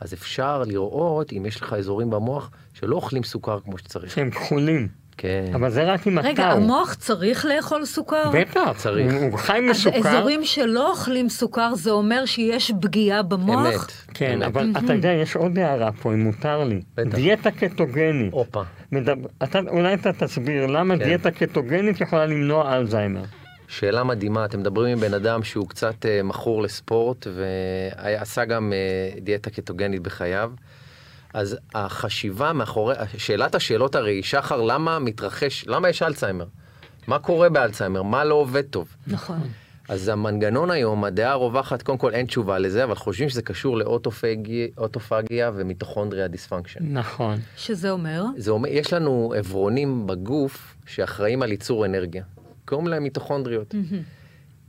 אז 0.00 0.14
אפשר 0.14 0.62
לראות 0.62 1.32
אם 1.32 1.46
יש 1.46 1.60
לך 1.60 1.72
אזורים 1.72 2.10
במוח 2.10 2.50
שלא 2.74 2.96
אוכלים 2.96 3.24
סוכר 3.24 3.60
כמו 3.60 3.78
שצריך. 3.78 4.14
שהם 4.14 4.30
כחולים. 4.30 4.88
כן. 5.22 5.44
אבל 5.54 5.70
זה 5.70 5.84
רק 5.92 6.06
עם 6.06 6.18
הטאו. 6.18 6.30
רגע, 6.30 6.44
המוח 6.50 6.94
צריך 6.94 7.44
לאכול 7.46 7.84
סוכר? 7.84 8.30
בטח, 8.34 8.72
צריך. 8.76 9.12
הוא 9.30 9.38
חי 9.38 9.58
אז 9.58 9.64
מסוכר. 9.70 9.98
אזורים 10.18 10.44
שלא 10.44 10.90
אוכלים 10.90 11.28
סוכר, 11.28 11.74
זה 11.74 11.90
אומר 11.90 12.26
שיש 12.26 12.72
פגיעה 12.80 13.22
במוח? 13.22 13.66
אמת. 13.66 13.92
כן, 14.14 14.42
אמת. 14.42 14.46
אבל 14.56 14.72
אתה 14.84 14.92
יודע, 14.94 15.08
יש 15.12 15.36
עוד 15.36 15.58
הערה 15.58 15.92
פה, 15.92 16.12
אם 16.12 16.20
מותר 16.20 16.64
לי. 16.64 16.80
בטח. 16.96 17.14
דיאטה 17.14 17.50
קטוגנית. 17.50 18.32
הופה. 18.32 18.62
מדבר- 18.92 19.28
אתה- 19.42 19.60
אולי 19.68 19.94
אתה 19.94 20.12
תסביר 20.12 20.66
למה 20.66 20.98
כן. 20.98 21.04
דיאטה 21.04 21.30
קטוגנית 21.30 22.00
יכולה 22.00 22.26
למנוע 22.26 22.76
אלצהיימר. 22.76 23.22
שאלה 23.68 24.04
מדהימה, 24.04 24.44
אתם 24.44 24.58
מדברים 24.60 24.92
עם 24.92 25.08
בן 25.08 25.14
אדם 25.14 25.42
שהוא 25.42 25.68
קצת 25.68 26.06
אה, 26.06 26.22
מכור 26.22 26.62
לספורט 26.62 27.26
ועשה 27.96 28.44
גם 28.44 28.72
אה, 28.72 29.20
דיאטה 29.20 29.50
קטוגנית 29.50 30.02
בחייו. 30.02 30.50
אז 31.34 31.56
החשיבה 31.74 32.52
מאחורי, 32.52 32.94
שאלת 33.18 33.54
השאלות 33.54 33.94
הרי 33.94 34.12
היא, 34.12 34.22
שחר, 34.22 34.60
למה 34.60 34.98
מתרחש, 34.98 35.64
למה 35.66 35.88
יש 35.88 36.02
אלצהיימר? 36.02 36.46
מה 37.06 37.18
קורה 37.18 37.48
באלצהיימר? 37.48 38.02
מה 38.02 38.24
לא 38.24 38.34
עובד 38.34 38.62
טוב? 38.62 38.96
נכון. 39.06 39.40
אז 39.88 40.08
המנגנון 40.08 40.70
היום, 40.70 41.04
הדעה 41.04 41.32
הרווחת, 41.32 41.82
קודם 41.82 41.98
כל 41.98 42.14
אין 42.14 42.26
תשובה 42.26 42.58
לזה, 42.58 42.84
אבל 42.84 42.94
חושבים 42.94 43.28
שזה 43.28 43.42
קשור 43.42 43.76
לאוטופגיה 43.76 44.66
אוטופגיה 44.78 45.50
ו 45.54 45.60
mitochondria 45.60 46.28
dysfunction. 46.28 46.80
נכון. 46.92 47.38
שזה 47.56 47.90
אומר? 47.90 48.24
זה 48.36 48.50
אומר, 48.50 48.68
יש 48.68 48.92
לנו 48.92 49.34
עברונים 49.36 50.06
בגוף 50.06 50.76
שאחראים 50.86 51.42
על 51.42 51.50
ייצור 51.50 51.86
אנרגיה. 51.86 52.24
קוראים 52.64 52.86
להם 52.86 53.02
מיטוכונדריות. 53.02 53.74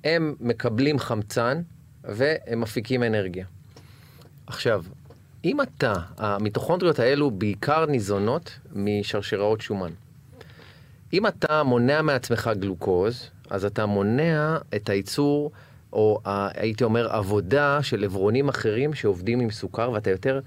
הם 0.04 0.36
מקבלים 0.40 1.00
חמצן 1.00 1.62
והם 2.04 2.62
מפיקים 2.62 3.04
אנרגיה. 3.04 3.46
עכשיו, 4.48 4.84
אם 5.46 5.62
אתה, 5.62 5.94
המיטוכונדריות 6.18 7.00
האלו 7.00 7.32
בעיקר 7.32 7.86
ניזונות 7.86 8.60
משרשראות 8.76 9.62
שומן. 9.62 9.92
אם 11.14 11.28
אתה 11.28 11.64
מונע 11.64 12.02
מעצמך 12.02 12.52
גלוקוז, 12.60 13.30
אז 13.50 13.66
אתה 13.66 13.86
מונע 13.86 14.58
את 14.76 14.90
הייצור, 14.90 15.52
או 15.94 16.20
ה- 16.26 16.60
הייתי 16.62 16.84
אומר 16.84 17.08
עבודה 17.14 17.80
של 17.84 18.04
עברונים 18.04 18.50
אחרים 18.50 18.94
שעובדים 18.94 19.40
עם 19.40 19.52
סוכר, 19.52 19.92
ואתה 19.92 20.10
יותר 20.10 20.40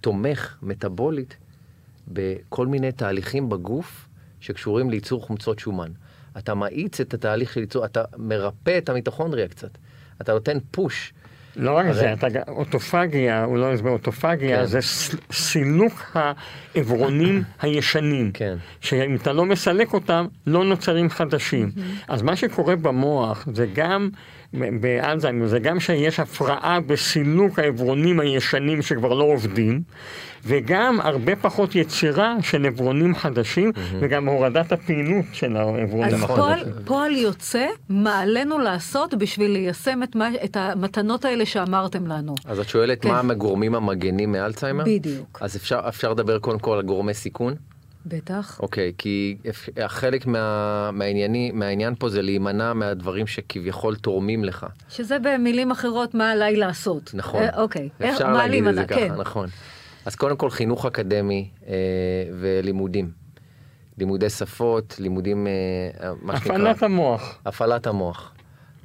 תומך 0.00 0.56
מטאבולית 0.62 1.36
בכל 2.08 2.66
מיני 2.66 2.92
תהליכים 2.92 3.48
בגוף 3.48 4.08
שקשורים 4.40 4.90
לייצור 4.90 5.22
חומצות 5.26 5.58
שומן. 5.58 5.90
אתה 6.38 6.54
מאיץ 6.54 7.00
את 7.00 7.14
התהליך 7.14 7.52
של 7.52 7.60
ייצור, 7.60 7.84
אתה 7.84 8.04
מרפא 8.16 8.78
את 8.78 8.88
המיטוכונדריה 8.88 9.48
קצת. 9.48 9.70
אתה 10.20 10.32
נותן 10.32 10.58
פוש. 10.70 11.12
לא 11.56 11.76
רק 11.78 11.92
זה, 11.92 12.12
אתה, 12.12 12.26
אוטופגיה, 12.48 13.44
הוא 13.44 13.58
לא 13.58 13.72
הסבר 13.72 13.90
אוטופגיה, 13.90 14.56
כן. 14.56 14.64
זה 14.66 14.78
סילוק 15.32 16.16
העברונים 16.74 17.42
הישנים. 17.62 18.30
כן. 18.34 18.56
שאם 18.80 19.14
אתה 19.14 19.32
לא 19.32 19.44
מסלק 19.46 19.92
אותם, 19.92 20.26
לא 20.46 20.64
נוצרים 20.64 21.10
חדשים. 21.10 21.70
אז 22.08 22.22
מה 22.22 22.36
שקורה 22.36 22.76
במוח 22.76 23.48
זה 23.54 23.66
גם, 23.74 24.10
ב- 24.54 24.80
באלזהיימר, 24.80 25.46
זה 25.46 25.58
גם 25.58 25.80
שיש 25.80 26.20
הפרעה 26.20 26.80
בסילוק 26.86 27.58
העברונים 27.58 28.20
הישנים 28.20 28.82
שכבר 28.82 29.14
לא 29.14 29.24
עובדים, 29.24 29.82
וגם 30.44 31.00
הרבה 31.00 31.36
פחות 31.36 31.74
יצירה 31.74 32.36
של 32.42 32.66
עברונים 32.66 33.14
חדשים, 33.14 33.72
וגם 34.00 34.28
הורדת 34.28 34.72
הפעילות 34.72 35.24
של 35.32 35.56
העברונים 35.56 36.14
אז 36.14 36.22
נכון. 36.22 36.36
פועל, 36.36 36.60
החדשים. 36.60 36.82
פועל 36.84 37.16
יוצא, 37.16 37.66
מה 37.88 38.18
עלינו 38.18 38.58
לעשות 38.58 39.14
בשביל 39.14 39.50
ליישם 39.50 40.02
את, 40.02 40.16
מה, 40.16 40.28
את 40.44 40.56
המתנות 40.56 41.24
האלה 41.24 41.46
שאמרתם 41.46 42.06
לנו. 42.06 42.34
אז 42.44 42.58
את 42.60 42.68
שואלת 42.68 43.02
כן. 43.02 43.08
מה 43.08 43.20
הגורמים 43.20 43.74
המגנים 43.74 44.32
מאלצהיימר? 44.32 44.84
בדיוק. 44.86 45.38
אז 45.40 45.56
אפשר, 45.56 45.80
אפשר 45.88 46.10
לדבר 46.10 46.38
קודם 46.38 46.58
כל 46.58 46.76
על 46.76 46.82
גורמי 46.82 47.14
סיכון? 47.14 47.54
בטח. 48.06 48.60
אוקיי, 48.62 48.92
כי 48.98 49.36
אפ- 49.48 49.68
חלק 49.86 50.26
מה, 50.26 50.90
מהענייני, 50.92 51.50
מהעניין 51.50 51.94
פה 51.98 52.08
זה 52.08 52.22
להימנע 52.22 52.72
מהדברים 52.72 53.26
שכביכול 53.26 53.96
תורמים 53.96 54.44
לך. 54.44 54.66
שזה 54.88 55.16
במילים 55.18 55.70
אחרות, 55.70 56.14
מה 56.14 56.30
עליי 56.30 56.56
לעשות. 56.56 57.10
נכון. 57.14 57.42
אה, 57.42 57.60
אוקיי. 57.62 57.88
איך- 58.00 58.12
אפשר 58.14 58.26
מה 58.26 58.32
להגיד 58.32 58.66
את? 58.66 58.74
זה 58.74 58.84
ככה, 58.84 58.98
כן. 59.00 59.14
נכון. 59.14 59.48
אז 60.06 60.14
קודם 60.16 60.36
כל 60.36 60.50
חינוך 60.50 60.86
אקדמי 60.86 61.48
אה, 61.68 61.72
ולימודים. 62.40 63.10
לימודי 63.98 64.30
שפות, 64.30 64.96
לימודים, 64.98 65.46
אה, 65.46 66.10
מה 66.22 66.36
שנקרא... 66.36 66.54
הפעלת 66.54 66.82
המוח. 66.82 67.38
הפעלת 67.46 67.86
המוח. 67.86 68.32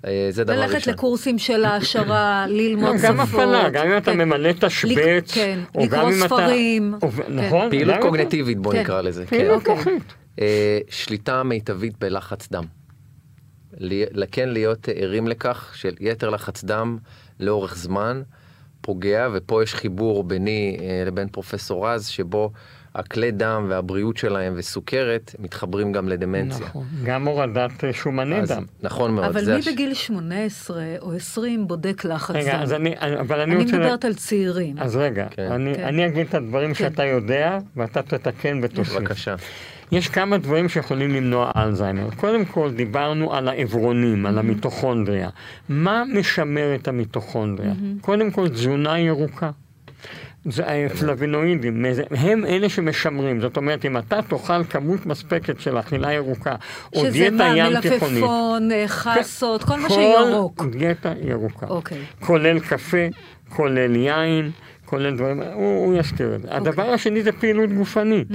אה, 0.05 0.27
זה 0.29 0.43
דבר 0.43 0.53
ראשון. 0.61 0.73
ללכת 0.73 0.87
לקורסים 0.87 1.37
של 1.39 1.65
העשרה, 1.65 2.45
ללמוד 2.49 2.89
גם, 2.91 2.97
שפות. 2.97 3.09
גם 3.09 3.19
הפעלה, 3.19 3.69
גם 3.69 3.87
אם 3.91 3.97
אתה 3.97 4.11
כן. 4.11 4.17
ממלא 4.17 4.51
תשבץ, 4.59 5.31
כן, 5.33 5.59
או 5.75 5.81
גם 5.81 5.87
לקרוא 5.87 6.09
אם 6.11 6.19
אתה... 6.25 6.35
ספרים. 6.35 6.93
או- 7.01 7.11
כן. 7.11 7.23
נכון? 7.39 7.69
פעילות 7.69 7.95
קוגנטיבית, 8.01 8.59
בוא 8.59 8.71
כן. 8.73 8.79
נקרא 8.81 9.01
לזה. 9.01 9.25
פעילות 9.25 9.55
אוקיי. 9.67 9.75
מוחית. 9.75 10.13
אה, 10.41 10.79
שליטה 10.89 11.43
מיטבית 11.43 11.99
בלחץ 11.99 12.47
דם. 12.51 12.63
לי- 13.77 14.03
כן 14.31 14.49
להיות 14.49 14.87
ערים 14.95 15.27
לכך 15.27 15.71
של 15.75 15.93
יתר 15.99 16.29
לחץ 16.29 16.63
דם 16.63 16.97
לאורך 17.39 17.75
זמן 17.77 18.21
פוגע, 18.81 19.27
ופה 19.33 19.63
יש 19.63 19.75
חיבור 19.75 20.23
ביני 20.23 20.77
אה, 20.81 21.03
לבין 21.07 21.27
פרופסור 21.27 21.87
רז, 21.89 22.07
שבו 22.07 22.51
הכלי 22.95 23.31
דם 23.31 23.65
והבריאות 23.69 24.17
שלהם 24.17 24.53
וסוכרת 24.55 25.35
מתחברים 25.39 25.91
גם 25.91 26.09
לדמנציה. 26.09 26.65
נכון. 26.65 26.83
גם 27.03 27.27
הורדת 27.27 27.83
אה, 27.83 27.93
שומני 27.93 28.39
אז, 28.39 28.51
דם. 28.51 28.63
נכון 28.83 29.11
מאוד. 29.15 29.25
אבל 29.25 29.45
מי 29.53 29.59
הש- 29.59 29.67
בגיל 29.67 29.93
18 29.93 30.83
או 31.01 31.13
20 31.13 31.67
בודק 31.67 32.05
לחץ 32.05 32.35
רגע, 32.35 32.53
דם? 32.55 32.61
אז 32.61 32.73
אני, 32.73 32.93
אבל 33.19 33.39
אני 33.39 33.55
אני 33.55 33.63
רוצה... 33.63 33.77
מדברת 33.77 34.05
על 34.05 34.13
צעירים. 34.13 34.75
אז 34.79 34.95
רגע, 34.95 35.27
כן. 35.31 35.51
אני, 35.51 35.75
כן. 35.75 35.83
אני 35.83 36.05
אגיד 36.07 36.27
את 36.29 36.33
הדברים 36.35 36.69
כן. 36.69 36.73
שאתה 36.73 37.05
יודע, 37.05 37.57
ואתה 37.75 38.01
תתקן 38.01 38.59
ותוסיף. 38.63 38.95
בבקשה. 38.97 39.35
יש 39.91 40.07
כמה 40.09 40.37
דברים 40.37 40.69
שיכולים 40.69 41.11
למנוע 41.15 41.51
אלצהיימר. 41.55 42.09
קודם 42.15 42.45
כל, 42.45 42.71
דיברנו 42.71 43.33
על 43.33 43.47
העברונים, 43.47 44.25
על 44.25 44.37
המיטוכונדריה. 44.39 45.29
מה 45.69 46.03
משמר 46.13 46.75
את 46.75 46.87
המיטוכונדריה? 46.87 47.73
קודם 48.01 48.31
כל, 48.31 48.49
תזונה 48.49 48.99
ירוקה. 48.99 49.49
זה 50.45 50.63
הפלבינואידים, 50.85 51.85
הם 52.11 52.45
אלה 52.45 52.69
שמשמרים. 52.69 53.41
זאת 53.41 53.57
אומרת, 53.57 53.85
אם 53.85 53.97
אתה 53.97 54.21
תאכל 54.21 54.63
כמות 54.63 55.05
מספקת 55.05 55.59
של 55.59 55.79
אכילה 55.79 56.13
ירוקה, 56.13 56.55
או 56.95 56.99
שזה 56.99 57.09
דיאטה 57.11 57.35
מה, 57.35 57.57
ים 57.57 57.81
תיכונית, 57.81 58.13
מלפפון, 58.23 58.71
אה, 58.71 58.87
חסות, 58.87 59.63
כל 59.63 59.79
מה 59.79 59.87
כל 59.87 59.93
שירוק. 59.95 60.65
דיאטה 60.65 61.13
ירוקה. 61.21 61.65
אוקיי. 61.67 61.97
כולל 62.19 62.59
קפה, 62.59 62.97
כולל 63.49 63.95
יין, 63.95 64.51
כולל 64.85 65.15
דברים, 65.17 65.41
הוא, 65.41 65.85
הוא 65.85 65.95
יזכיר 65.95 66.35
את 66.35 66.41
זה. 66.41 66.47
הדבר 66.51 66.83
השני 66.89 67.23
זה 67.23 67.31
פעילות 67.31 67.69
גופנית. 67.73 68.27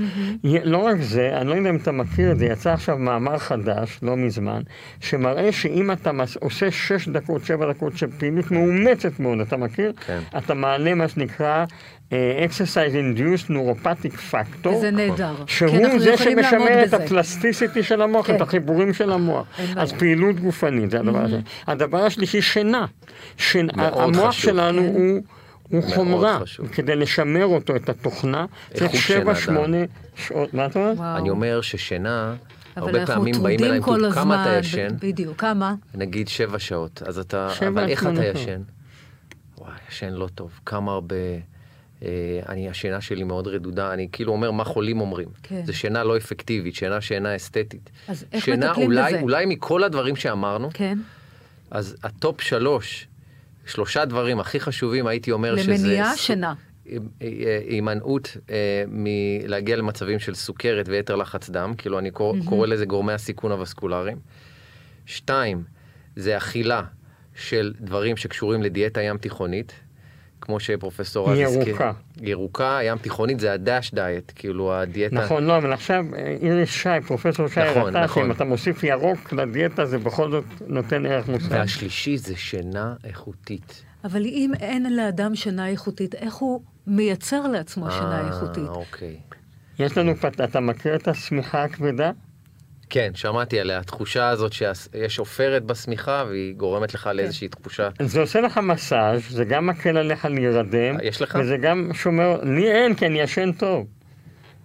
י- 0.44 0.59
לא 0.64 0.79
רק 0.79 0.96
זה, 1.01 1.31
אני 1.37 1.49
לא 1.49 1.55
יודע 1.55 1.70
אם 1.70 1.77
אתה 1.77 1.92
מכיר 1.92 2.33
את 2.33 2.38
זה, 2.38 2.46
יצא 2.46 2.73
עכשיו 2.73 2.99
מאמר 2.99 3.38
חדש, 3.38 3.99
לא 4.03 4.16
מזמן, 4.16 4.61
שמראה 5.01 5.53
שאם 5.53 5.92
אתה 5.92 6.12
מס, 6.12 6.37
עושה 6.37 6.70
שש 6.70 7.09
דקות, 7.09 7.44
שבע 7.44 7.73
דקות 7.73 7.96
של 7.96 8.07
פעילות 8.18 8.51
מאומצת 8.51 9.20
מאוד, 9.20 9.40
אתה 9.40 9.57
מכיר? 9.57 9.92
כן. 10.07 10.18
אתה 10.38 10.55
מעלה 10.55 10.94
מה 10.94 11.09
שנקרא 11.09 11.64
Exercise 12.11 12.94
Induced 12.94 13.51
Neuropathic 13.51 14.33
Factor. 14.33 14.68
וזה 14.68 14.90
נהדר. 14.90 15.35
כי 15.46 15.53
שהוא 15.55 15.99
זה 15.99 16.16
שמשמר 16.16 16.85
את. 16.85 16.94
הפלסטיסיטי 16.94 17.83
של 17.83 18.03
המוח, 18.03 18.27
כן. 18.27 18.37
את 18.37 18.40
החיבורים 18.40 18.94
של 18.94 19.12
המוח. 19.12 19.46
אין 19.59 19.79
אז. 19.79 19.92
פעילות 19.92 20.40
גופנית, 20.40 20.90
זה 20.90 21.01
הדבר 21.01 21.25
הזה. 21.25 21.40
הדבר 21.66 21.99
השלישי, 21.99 22.42
שינה. 22.42 22.87
מאוד 23.77 24.16
המוח 24.16 24.29
חשוב. 24.29 24.33
שלנו 24.53 24.83
כן. 24.83 24.88
הוא... 24.88 25.20
הוא 25.70 25.83
חומרה. 25.83 26.40
כדי 26.73 26.96
לשמר 26.96 27.44
אותו, 27.44 27.77
את 27.77 27.88
התוכנה, 27.88 28.46
צריך 28.70 28.83
איכות 28.83 29.01
שבע, 29.01 29.35
שינה 29.35 29.35
שמונה 29.35 29.77
שעות, 30.14 30.55
מה 30.55 30.66
אתה 30.66 30.79
אומר? 30.79 31.16
אני 31.16 31.31
אומר 31.31 31.61
ששינה, 31.61 32.35
אבל 32.77 32.99
הרבה 32.99 33.07
פעמים 33.07 33.35
באים 33.42 33.64
אליי 33.64 33.81
כמה 33.83 34.42
אתה 34.42 34.51
הזמן, 34.51 34.59
ישן? 34.61 34.88
בדיוק, 35.01 35.40
כמה? 35.40 35.75
נגיד 35.94 36.29
שבע 36.29 36.59
שעות. 36.59 37.03
אז 37.07 37.18
אתה, 37.18 37.49
אבל 37.68 37.88
איך 37.88 38.07
אתה. 38.07 38.25
ישן? 38.25 38.61
וואי, 39.59 39.73
ישן 39.90 40.12
לא 40.12 40.29
טוב. 40.35 40.61
כמה 40.66 40.92
הרבה... 40.92 41.16
אה, 42.03 42.41
אני, 42.49 42.69
השינה 42.69 43.01
שלי 43.01 43.25
מאוד 43.25 43.47
רדודה, 43.47 43.93
אני 43.93 44.09
כאילו 44.13 44.33
אומר 44.33 44.51
מה 44.51 44.65
חולים 44.65 45.01
אומרים. 45.01 45.29
כן. 45.43 45.63
זה 45.65 45.73
שינה 45.73 46.05
לא 46.05 46.17
אפקטיבית, 46.17 46.75
שינה 46.75 47.01
שאינה 47.01 47.37
אסתטית. 47.37 47.91
אז 48.09 48.25
איך 48.33 48.45
שינה 48.45 48.73
אולי, 48.73 49.13
בזה? 49.13 49.21
אולי 49.23 49.47
מכל 49.47 49.85
הדברים 49.85 50.17
שאמרנו, 50.17 50.71
כן. 50.75 50.99
אז 51.71 51.97
ה 52.03 52.12
top 52.12 52.40
שלוש, 52.41 53.07
שלושה 53.67 54.05
דברים 54.05 54.41
הכי 54.41 54.61
חשובים, 54.61 55.07
הייתי 55.07 55.33
אומר 55.33 55.57
שזה... 55.57 55.73
למניעה, 55.73 56.17
שינה. 56.17 56.55
אה, 56.91 56.97
אה, 57.23 57.61
הימנעות 57.69 58.37
אה, 58.51 58.85
מלהגיע 58.89 59.77
למצבים 59.77 60.19
של 60.19 60.35
סוכרת 60.35 60.89
ויתר 60.89 61.17
לחץ 61.17 61.51
דם, 61.51 61.75
כאילו 61.79 61.99
אני 61.99 62.11
קורא, 62.11 62.39
קורא 62.45 62.67
לזה 62.67 62.85
גורמי 62.85 63.13
הסיכון 63.13 63.53
הוסקולריים. 63.53 64.19
שתיים, 65.07 65.65
זה 66.17 66.37
אכילה 66.37 66.83
של 67.35 67.73
דברים 67.81 68.17
שקשורים 68.17 68.63
לדיאטה 68.63 69.03
ים 69.03 69.19
תיכונית, 69.19 69.73
כמו 70.40 70.61
שפרופסור 70.61 71.33
רז 71.33 71.38
הזכיר. 71.38 71.68
ירוקה. 71.68 71.92
ירוקה, 72.20 72.79
ים 72.83 72.98
תיכונית 72.98 73.40
זה 73.40 73.53
ה 73.53 73.60
DASH 73.60 73.90
diet, 73.95 74.33
כאילו 74.35 74.74
הדיאטה... 74.74 75.14
נכון, 75.14 75.44
לא, 75.44 75.57
אבל 75.57 75.72
עכשיו 75.72 76.05
אה, 76.16 76.37
איריס 76.42 76.70
שי, 76.70 76.88
פרופסור 77.07 77.48
שי, 77.48 77.61
נכון, 77.61 77.83
הראתה 77.83 78.00
נכון. 78.05 78.22
שאם 78.22 78.33
אתה 78.33 78.44
מוסיף 78.44 78.85
ירוק 78.85 79.33
לדיאטה, 79.33 79.87
זה 79.87 79.98
בכל 79.98 80.31
זאת 80.31 80.44
נותן 80.66 81.07
ערך 81.07 81.29
מוסף. 81.29 81.46
והשלישי 81.50 82.16
זה 82.16 82.37
שינה 82.37 82.94
איכותית. 83.05 83.83
אבל 84.05 84.24
אם 84.24 84.53
אין 84.61 84.96
לאדם 84.96 85.35
שינה 85.35 85.68
איכותית, 85.68 86.14
איך 86.14 86.35
הוא 86.35 86.62
מייצר 86.87 87.46
לעצמו 87.46 87.90
שינה 87.90 88.20
אה, 88.20 88.29
איכותית? 88.29 88.68
אוקיי. 88.68 89.16
יש 89.79 89.98
לנו, 89.98 90.12
אתה 90.44 90.61
מכיר 90.61 90.94
את 90.94 91.09
השמיכה 91.09 91.64
הכבדה? 91.64 92.11
כן, 92.90 93.11
שמעתי 93.14 93.61
עליה, 93.61 93.79
התחושה 93.79 94.29
הזאת 94.29 94.53
שיש 94.53 95.18
עופרת 95.18 95.64
בשמיכה 95.64 96.24
והיא 96.29 96.55
גורמת 96.55 96.94
לך 96.94 97.11
לאיזושהי 97.14 97.48
תחושה. 97.48 97.88
זה 98.03 98.20
עושה 98.20 98.40
לך 98.40 98.59
מסאז', 98.59 99.22
זה 99.31 99.44
גם 99.44 99.66
מקל 99.66 99.96
עליך 99.96 100.24
להירדם. 100.24 101.00
אה, 101.00 101.07
יש 101.07 101.22
לך? 101.22 101.38
וזה 101.40 101.57
גם 101.57 101.90
שומר, 101.94 102.40
לי 102.42 102.72
אין, 102.72 102.94
כי 102.94 103.07
אני 103.07 103.20
ישן 103.20 103.53
טוב. 103.53 103.87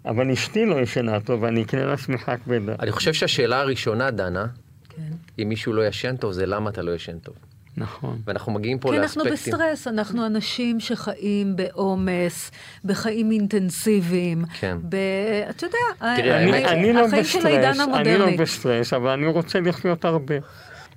אבל 0.06 0.32
אשתי 0.32 0.66
לא 0.66 0.76
ישנה 0.82 1.20
טוב, 1.20 1.44
ואני 1.44 1.64
אקנה 1.64 1.86
לה 1.86 1.98
שמיכה 1.98 2.38
כבדה. 2.38 2.76
אני 2.80 2.92
חושב 2.92 3.14
שהשאלה 3.14 3.60
הראשונה, 3.60 4.12
דנה, 4.12 4.46
כן. 4.90 5.02
אם 5.40 5.50
מישהו 5.50 5.74
לא 5.74 5.88
ישן 5.88 6.16
טוב, 6.16 6.32
זה 6.32 6.46
למה 6.46 6.70
אתה 6.70 6.82
לא 6.82 6.92
ישן 6.92 7.20
טוב. 7.20 7.36
נכון. 7.78 8.22
ואנחנו 8.26 8.52
מגיעים 8.52 8.80
פה 8.80 8.92
כי 8.92 8.98
אנחנו 9.00 9.24
לאספקטים... 9.24 9.54
בסטרס, 9.54 9.88
אנחנו 9.88 10.26
אנשים 10.26 10.80
שחיים 10.80 11.56
בעומס, 11.56 12.52
בחיים 12.86 13.32
אינטנסיביים. 13.32 14.46
כן. 14.60 14.78
ב... 14.90 14.96
אתה 15.50 15.66
יודע, 15.66 15.78
תראה, 16.00 16.44
אני, 16.44 16.52
האמת- 16.52 16.66
אני 16.66 16.94
לא 16.94 17.06
החיים 17.06 17.24
של 17.24 17.46
העידן 17.46 17.72
בסטרס, 17.72 17.88
אני 17.96 18.18
לא. 18.18 18.38
בסטרס, 18.38 18.94
אבל 18.94 19.10
אני 19.10 19.28
רוצה 19.28 19.60
לחיות 19.60 20.06
הרבה. 20.06 20.36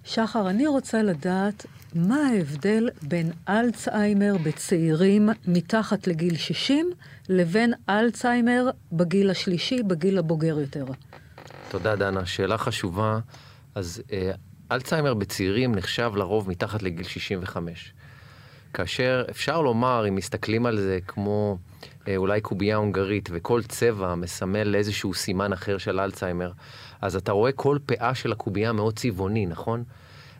שחר, 0.04 0.50
אני 0.50 0.66
רוצה 0.66 1.02
לדעת 1.02 1.66
מה 1.94 2.16
ההבדל 2.16 2.88
בין 3.02 3.30
אלצהיימר 3.48 4.36
בצעירים 4.42 5.28
מתחת 5.46 6.06
לגיל 6.06 6.36
60 6.36 6.90
לבין 7.28 7.72
אלצהיימר 7.88 8.70
בגיל 8.92 9.30
השלישי, 9.30 9.82
בגיל 9.82 10.18
הבוגר 10.18 10.60
יותר. 10.60 10.84
תודה, 11.68 11.96
דנה. 11.96 12.26
שאלה 12.26 12.58
חשובה. 12.58 13.18
אז 13.74 14.02
אה, 14.12 14.30
אלצהיימר 14.72 15.14
בצעירים 15.14 15.74
נחשב 15.74 16.12
לרוב 16.16 16.48
מתחת 16.48 16.83
לגיל 16.83 17.04
65. 17.04 17.92
כאשר 18.74 19.24
אפשר 19.31 19.61
לומר, 19.61 20.09
אם 20.09 20.14
מסתכלים 20.14 20.66
על 20.66 20.81
זה 20.81 20.98
כמו 21.07 21.59
אה, 22.09 22.16
אולי 22.16 22.40
קובייה 22.40 22.76
הונגרית, 22.76 23.28
וכל 23.33 23.62
צבע 23.62 24.14
מסמל 24.14 24.74
איזשהו 24.74 25.14
סימן 25.14 25.52
אחר 25.52 25.78
של 25.78 26.00
אלצהיימר, 26.00 26.52
אז 27.00 27.16
אתה 27.16 27.33
רואה 27.33 27.52
כל 27.52 27.78
פאה 27.87 28.14
של 28.14 28.33
הקובייה 28.33 28.72
מאוד 28.72 28.98
צבעוני, 28.98 29.46
נכון? 29.46 29.85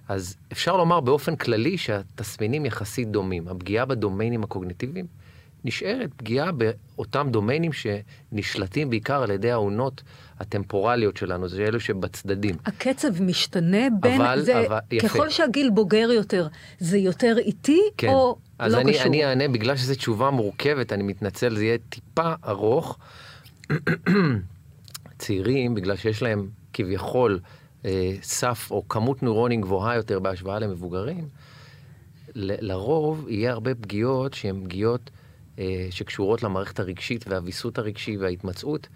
אז 0.09 0.37
אפשר 0.53 0.77
לומר 0.77 1.01
באופן 1.01 1.37
כללי 1.37 1.79
שהתסמינים 1.79 2.67
יחסית 2.67 3.11
דומים. 3.11 3.49
הפגיעה 3.49 3.85
בדומיינים 3.85 4.45
הקוגניטיביים 4.45 5.07
נשארת 5.65 6.11
פגיעה 6.17 6.51
באותם 6.53 7.29
דומיינים 7.31 7.71
שנשלטים 7.73 8.91
בעיקר 8.91 9.23
על 9.23 9.31
ידי 9.31 9.51
העונות 9.51 10.03
הטמפורליות 10.41 11.17
שלנו, 11.17 11.49
זה 11.49 11.65
אלו 11.65 11.81
שבצדדים. 11.81 12.55
הקצב 12.67 13.23
משתנה 13.23 13.87
בין... 14.01 14.21
אבל- 14.21 14.41
זה, 14.43 14.67
אבל- 14.67 14.79
יפה. 14.91 15.09
ככל 15.09 15.31
שהגיל 15.31 15.71
בוגר 15.71 16.09
יותר, 16.13 16.49
זה 16.79 16.99
יותר 16.99 17.37
איטי, 17.39 17.81
כן. 17.97 18.09
או 18.09 18.37
אז 18.59 18.73
לא 18.75 18.81
אני, 18.81 18.93
קשור? 18.93 19.07
אני 19.07 19.25
אענה, 19.25 19.49
בגלל 19.49 19.77
שזו 19.77 19.95
תשובה 19.95 20.31
מורכבת, 20.31 20.93
אני 20.93 21.03
מתנצל, 21.03 21.57
זה 21.57 21.65
יהיה 21.65 21.79
טיפה 21.89 22.33
ארוך. 22.47 22.99
צעירים, 25.19 25.75
בגלל 25.75 25.97
שיש 25.97 26.23
להם 26.23 26.49
כביכול 26.73 27.41
אה, 27.85 28.15
סף 28.23 28.69
או 28.71 28.89
כמות 28.89 29.23
נוירונים 29.23 29.61
גבוהה 29.61 29.97
יותר 29.97 30.19
בהשוואה 30.21 30.59
למבוגרים, 30.59 31.29
ל- 32.35 32.67
לרוב 32.73 33.27
יהיה 33.29 33.51
הרבה 33.53 33.75
פגיעות 33.75 34.35
שהן 34.35 34.65
פגיעות 34.65 35.11
אה, 35.59 35.87
שקשורות 35.91 36.43
למערכת 36.43 36.81
הרגשית 36.81 37.25
והוויסות 37.29 37.79
הרגשי 37.79 38.17
וההתמצאות, 38.17 38.87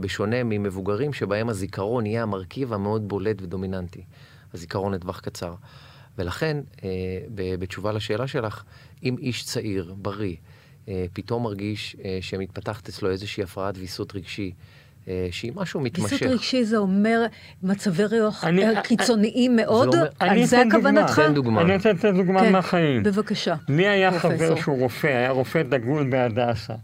בשונה 0.00 0.44
ממבוגרים 0.44 1.12
שבהם 1.12 1.48
הזיכרון 1.48 2.06
יהיה 2.06 2.22
המרכיב 2.22 2.72
המאוד 2.72 3.08
בולט 3.08 3.42
ודומיננטי, 3.42 4.02
הזיכרון 4.54 4.94
לטווח 4.94 5.20
קצר. 5.20 5.54
ולכן, 6.18 6.56
אה, 6.84 6.88
ב- 7.34 7.54
בתשובה 7.54 7.92
לשאלה 7.92 8.26
שלך, 8.26 8.62
אם 9.04 9.16
איש 9.18 9.44
צעיר, 9.44 9.94
בריא, 9.98 10.34
אה, 10.88 11.04
פתאום 11.12 11.42
מרגיש 11.42 11.96
אה, 12.04 12.18
שמתפתחת 12.20 12.88
אצלו 12.88 13.10
איזושהי 13.10 13.42
הפרעת 13.42 13.74
ויסות 13.78 14.14
רגשי, 14.16 14.52
אה, 15.08 15.28
שהיא 15.30 15.52
משהו 15.54 15.80
מתמשך. 15.80 16.12
ויסות 16.12 16.28
רגשי 16.28 16.64
זה 16.64 16.76
אומר 16.76 17.26
מצבי 17.62 18.02
רוח 18.20 18.44
אני- 18.44 18.64
אה, 18.76 18.82
קיצוניים 18.82 19.56
מאוד? 19.56 19.94
אומר- 19.94 20.06
על 20.18 20.44
זה 20.44 20.62
אתן. 20.62 20.68
הכוונתך? 20.68 21.18
אני 21.18 21.74
לתת 21.74 22.04
דוגמה 22.14 22.40
כן, 22.40 22.52
מהחיים. 22.52 23.02
בבקשה. 23.02 23.54
לי 23.68 23.88
היה 23.88 24.10
פרופסור. 24.10 24.30
חבר 24.36 24.56
שהוא 24.56 24.78
רופא, 24.78 25.06
היה 25.06 25.30
רופא 25.30 25.62
דגול 25.62 26.10
בהדסה. 26.10 26.74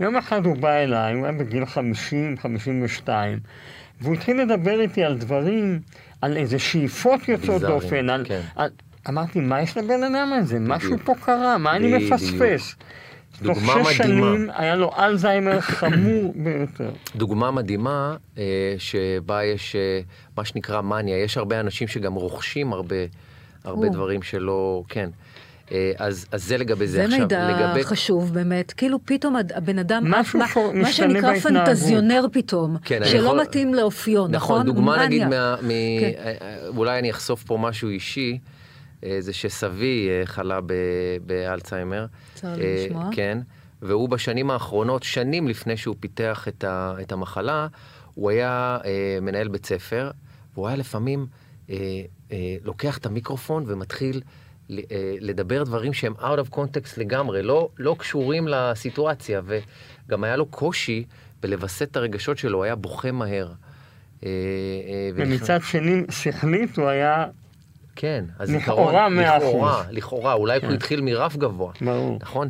יום 0.00 0.16
אחד 0.16 0.46
הוא 0.46 0.56
בא 0.56 0.72
אליי, 0.72 1.14
הוא 1.14 1.24
היה 1.24 1.32
בגיל 1.32 1.66
50, 1.66 2.36
52, 2.42 3.38
והוא 4.00 4.14
התחיל 4.14 4.40
לדבר 4.40 4.80
איתי 4.80 5.04
על 5.04 5.18
דברים, 5.18 5.80
על 6.20 6.36
איזה 6.36 6.58
שאיפות 6.58 7.28
יוצאות 7.28 7.62
דופן. 7.62 8.10
על, 8.10 8.24
כן. 8.28 8.40
על, 8.56 8.70
אמרתי, 9.08 9.40
מה 9.40 9.62
יש 9.62 9.76
לבן 9.76 10.02
אדם 10.02 10.32
הזה? 10.32 10.58
משהו. 10.60 10.98
פה 11.04 11.14
קרה, 11.20 11.58
מה 11.58 11.76
אני. 11.76 11.98
מפספס? 11.98 12.76
תוך 13.44 13.58
שש 13.58 13.64
מדהימה. 13.68 13.92
שנים 13.92 14.50
היה 14.54 14.76
לו 14.76 14.90
אלצהיימר 14.98 15.60
חמור 15.80 16.34
ביותר. 16.36 16.90
דוגמה 17.16 17.50
מדהימה, 17.50 18.16
אה, 18.38 18.74
שבה 18.78 19.44
יש 19.44 19.76
אה, 19.76 20.00
מה 20.36 20.44
שנקרא 20.44 20.80
מניה, 20.80 21.22
יש 21.22 21.36
הרבה 21.36 21.60
אנשים 21.60 21.88
שגם 21.88 22.14
רוכשים 22.14 22.72
הרבה, 22.72 22.96
הרבה. 23.64 23.88
דברים 23.88 24.22
שלא, 24.22 24.82
כן. 24.88 25.10
אה, 25.72 25.92
אז, 25.98 26.26
אז 26.32 26.44
זה 26.44 26.56
לגבי 26.56 26.86
זה. 26.86 26.92
זה 26.92 27.04
עכשיו, 27.04 27.18
מידע 27.18 27.48
לגבי... 27.50 27.84
חשוב 27.84 28.34
באמת, 28.34 28.72
כאילו 28.72 28.98
פתאום 29.04 29.36
הבן 29.54 29.78
אדם, 29.78 30.04
משהו 30.06 30.38
מה, 30.38 30.48
פה 30.48 30.72
מה 30.74 30.92
שנקרא 30.92 31.32
בהתנהגות. 31.32 31.66
פנטזיונר 31.66 32.26
פתאום, 32.32 32.76
כן, 32.84 33.00
שלא 33.04 33.18
יכול- 33.28 33.42
מתאים 33.42 33.74
לאופיו, 33.74 34.22
נכון? 34.22 34.34
נכון, 34.34 34.66
דוגמה 34.66 34.92
מניה. 34.96 35.06
נגיד, 35.06 35.24
מה, 35.24 35.56
מ... 35.62 35.68
כן. 36.00 36.12
אה, 36.18 36.34
אה, 36.42 36.68
אולי 36.68 36.98
אני 36.98 37.10
אחשוף 37.10 37.42
פה 37.42 37.58
משהו 37.60 37.88
אישי, 37.88 38.38
זה 39.18 39.32
שסבי 39.32 40.08
חלה 40.24 40.60
ב... 40.66 40.72
באלצהיימר. 41.26 42.06
צר 42.34 42.56
לי 42.56 42.64
אה, 42.64 42.84
לשמוע. 42.86 43.08
כן, 43.12 43.38
והוא 43.82 44.08
בשנים 44.08 44.50
האחרונות, 44.50 45.02
שנים 45.02 45.48
לפני 45.48 45.76
שהוא 45.76 45.96
פיתח 46.00 46.48
את, 46.48 46.64
ה... 46.64 46.94
את 47.00 47.12
המחלה, 47.12 47.66
הוא 48.14 48.30
היה 48.30 48.78
אה, 48.84 49.18
מנהל 49.22 49.48
בית 49.48 49.66
ספר, 49.66 50.10
והוא 50.54 50.68
היה 50.68 50.76
לפעמים 50.76 51.26
אה, 51.70 51.76
אה, 52.32 52.56
לוקח 52.64 52.98
את 52.98 53.06
המיקרופון 53.06 53.64
ומתחיל 53.66 54.20
לדבר 55.20 55.62
דברים 55.62 55.92
שהם 55.92 56.14
out 56.18 56.38
of 56.48 56.54
context 56.54 56.94
לגמרי, 56.96 57.42
לא, 57.42 57.68
לא 57.78 57.96
קשורים 57.98 58.48
לסיטואציה, 58.48 59.40
וגם 59.44 60.24
היה 60.24 60.36
לו 60.36 60.46
קושי 60.46 61.04
בלווסת 61.40 61.82
את 61.90 61.96
הרגשות 61.96 62.38
שלו, 62.38 62.58
הוא 62.58 62.64
היה 62.64 62.74
בוכה 62.74 63.12
מהר. 63.12 63.52
אה, 64.24 64.28
אה, 64.28 65.10
ומצד 65.14 65.60
שני, 65.62 66.02
שכלית 66.10 66.78
הוא 66.78 66.88
היה, 66.88 67.26
כן, 67.96 68.24
לכאורה 68.40 69.08
מאה 69.08 69.36
אחוז. 69.36 69.48
לכאורה, 69.48 69.84
לכאורה, 69.90 70.32
אולי 70.32 70.60
כן. 70.60 70.66
הוא 70.66 70.74
התחיל 70.74 71.00
מרף 71.00 71.36
גבוה. 71.36 71.72
ברור. 71.80 72.18
נכון? 72.20 72.48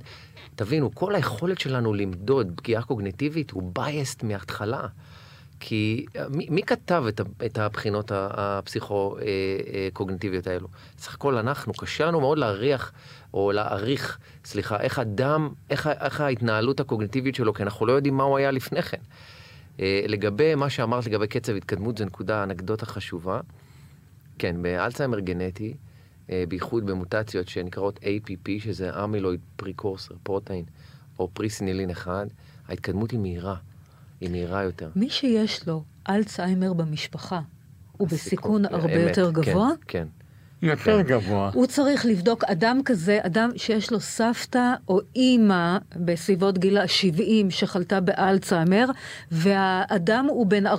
תבינו, 0.55 0.95
כל 0.95 1.15
היכולת 1.15 1.59
שלנו 1.59 1.95
למדוד 1.95 2.53
פגיעה 2.57 2.83
קוגניטיבית 2.83 3.51
הוא 3.51 3.71
בייסט 3.75 4.23
מההתחלה. 4.23 4.87
כי 5.61 6.07
אה, 6.17 6.29
מי, 6.29 6.47
מי 6.51 6.63
כתב 6.63 7.05
את, 7.09 7.21
את 7.47 7.59
הבחינות 7.59 8.13
הפסיכו-קוגניטיביות 8.15 10.47
האלו? 10.47 10.69
סך 10.99 11.15
הכל 11.15 11.39
אנחנו, 11.39 11.73
קשה 11.73 12.07
לנו 12.07 12.21
מאוד 12.21 12.39
להריח, 12.39 12.93
או 13.35 13.53
להעריך, 13.53 14.19
סליחה, 14.45 14.81
איך 14.81 14.99
אדם, 14.99 15.49
איך, 15.71 15.87
איך 15.87 16.21
ההתנהלות 16.21 16.81
הקוגניטיבית 16.81 17.35
שלו, 17.35 17.55
כי 17.55 17.63
אנחנו 17.63 17.87
לא 17.87 17.93
יודעים 17.93 18.17
מה 18.17 18.25
הוא 18.25 18.39
היה 18.39 18.51
לפני 18.51 18.83
כן. 18.83 19.01
אה, 19.81 20.05
לגבי 20.09 20.55
מה 20.55 20.71
שאמרת 20.71 21.07
לגבי 21.07 21.27
קצב 21.27 21.55
התקדמות, 21.55 21.99
זו 21.99 22.05
נקודה, 22.05 22.43
אנקדוטה 22.43 22.87
חשובה. 22.87 23.41
כן, 24.39 24.63
באלצהיימר 24.63 25.21
גנטי, 25.21 25.75
אה, 26.31 26.45
בייחוד 26.49 26.87
במוטציות 26.87 27.49
שנקראות 27.49 27.99
APP, 27.99 28.49
שזה 28.59 29.05
אמילויד 29.05 29.41
פריקורסר 29.57 30.15
פרוטאין, 30.23 30.65
או 31.19 31.29
פריסינילין 31.33 31.91
1, 31.91 32.27
ההתקדמות 32.69 33.11
היא 33.11 33.21
מהירה, 33.21 33.57
היא 34.21 34.31
מהירה 34.31 34.63
יותר. 34.63 34.91
מי 34.97 35.11
שיש 35.11 35.69
לו 35.69 35.85
אלצהיימר 36.09 36.73
במשפחה, 36.73 37.41
הוא 37.93 38.09
בסיכון 38.09 38.65
הרבה 38.65 38.97
אמת, 38.97 39.09
יותר 39.09 39.33
כן, 39.33 39.41
גבוה? 39.41 39.71
כן. 39.89 40.07
יותר 40.63 41.01
גבוה. 41.01 41.51
הוא 41.55 41.67
צריך 41.67 42.07
לבדוק 42.07 42.45
אדם 42.45 42.81
כזה, 42.85 43.19
אדם 43.23 43.51
שיש 43.57 43.93
לו 43.93 44.01
סבתא 44.01 44.75
או 44.89 45.01
אימא 45.17 45.79
בסביבות 45.97 46.59
גיל 46.59 46.79
ה-70 46.79 47.51
שחלתה 47.51 48.01
באלצהיימר, 48.01 48.87
והאדם 49.31 50.27
הוא 50.29 50.47
בן 50.47 50.67
40-50, 50.67 50.71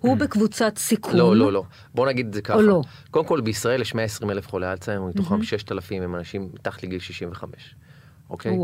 הוא 0.00 0.16
בקבוצת 0.20 0.78
סיכון. 0.78 1.16
לא, 1.16 1.36
לא, 1.36 1.52
לא. 1.52 1.64
בוא 1.94 2.06
נגיד 2.06 2.26
את 2.26 2.34
זה 2.34 2.42
ככה. 2.42 2.60
לא? 2.60 2.82
קודם 3.10 3.26
כל, 3.26 3.40
בישראל 3.40 3.80
יש 3.80 3.94
120 3.94 4.30
אלף 4.30 4.48
חולי 4.48 4.70
אלצהיימר, 4.72 5.06
מתוכם 5.06 5.42
6,000 5.42 6.02
הם 6.02 6.16
אנשים 6.16 6.48
מתחת 6.54 6.82
לגיל 6.82 7.00
65. 7.00 7.74
אוקיי? 8.30 8.58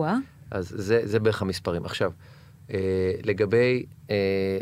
אז 0.50 0.74
זה, 0.76 1.00
זה 1.04 1.18
בערך 1.18 1.42
המספרים. 1.42 1.84
עכשיו, 1.84 2.10
לגבי, 3.24 3.82
אה, 4.10 4.16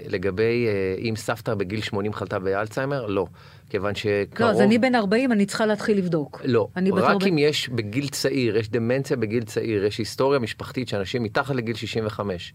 לגבי 0.08 0.66
אה, 0.66 0.94
אם 0.98 1.16
סבתא 1.16 1.54
בגיל 1.54 1.80
80 1.82 2.12
חלתה 2.12 2.38
באלצהיימר, 2.38 3.06
לא. 3.06 3.26
כיוון 3.70 3.94
שקרוב... 3.94 4.40
לא, 4.40 4.50
אז 4.50 4.60
אני 4.60 4.78
בן 4.78 4.94
40, 4.94 5.32
אני 5.32 5.46
צריכה 5.46 5.66
להתחיל 5.66 5.98
לבדוק. 5.98 6.42
לא, 6.44 6.68
רק 6.76 7.04
40. 7.10 7.32
אם 7.32 7.38
יש 7.38 7.68
בגיל 7.68 8.08
צעיר, 8.08 8.56
יש 8.56 8.70
דמנציה 8.70 9.16
בגיל 9.16 9.44
צעיר, 9.44 9.84
יש 9.84 9.98
היסטוריה 9.98 10.38
משפחתית 10.38 10.88
שאנשים 10.88 11.22
מתחת 11.22 11.54
לגיל 11.54 11.76
65 11.76 12.52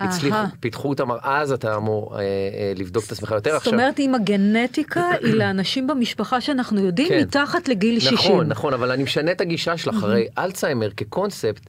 הצליחו. 0.00 0.36
פיתחו 0.60 0.88
אותם, 0.88 1.08
אז 1.22 1.52
אתה 1.52 1.76
אמור 1.76 2.14
אה, 2.14 2.20
אה, 2.20 2.72
לבדוק 2.76 3.04
את 3.06 3.12
עצמך 3.12 3.30
יותר 3.30 3.50
זאת 3.50 3.58
עכשיו. 3.58 3.72
אומרת, 3.72 4.00
אם 4.00 4.14
הגנטיקה 4.14 5.10
היא 5.24 5.34
לאנשים 5.34 5.86
במשפחה 5.86 6.40
שאנחנו 6.40 6.80
יודעים 6.80 7.08
כן. 7.08 7.20
מתחת 7.20 7.68
לגיל 7.68 8.00
60. 8.00 8.14
נכון, 8.14 8.48
נכון, 8.48 8.74
אבל 8.74 8.90
אני 8.90 9.02
משנה 9.02 9.32
את 9.32 9.40
הגישה 9.40 9.76
שלך, 9.76 10.02
הרי 10.02 10.26
אלצהיימר 10.38 10.90
כקונספט, 10.90 11.66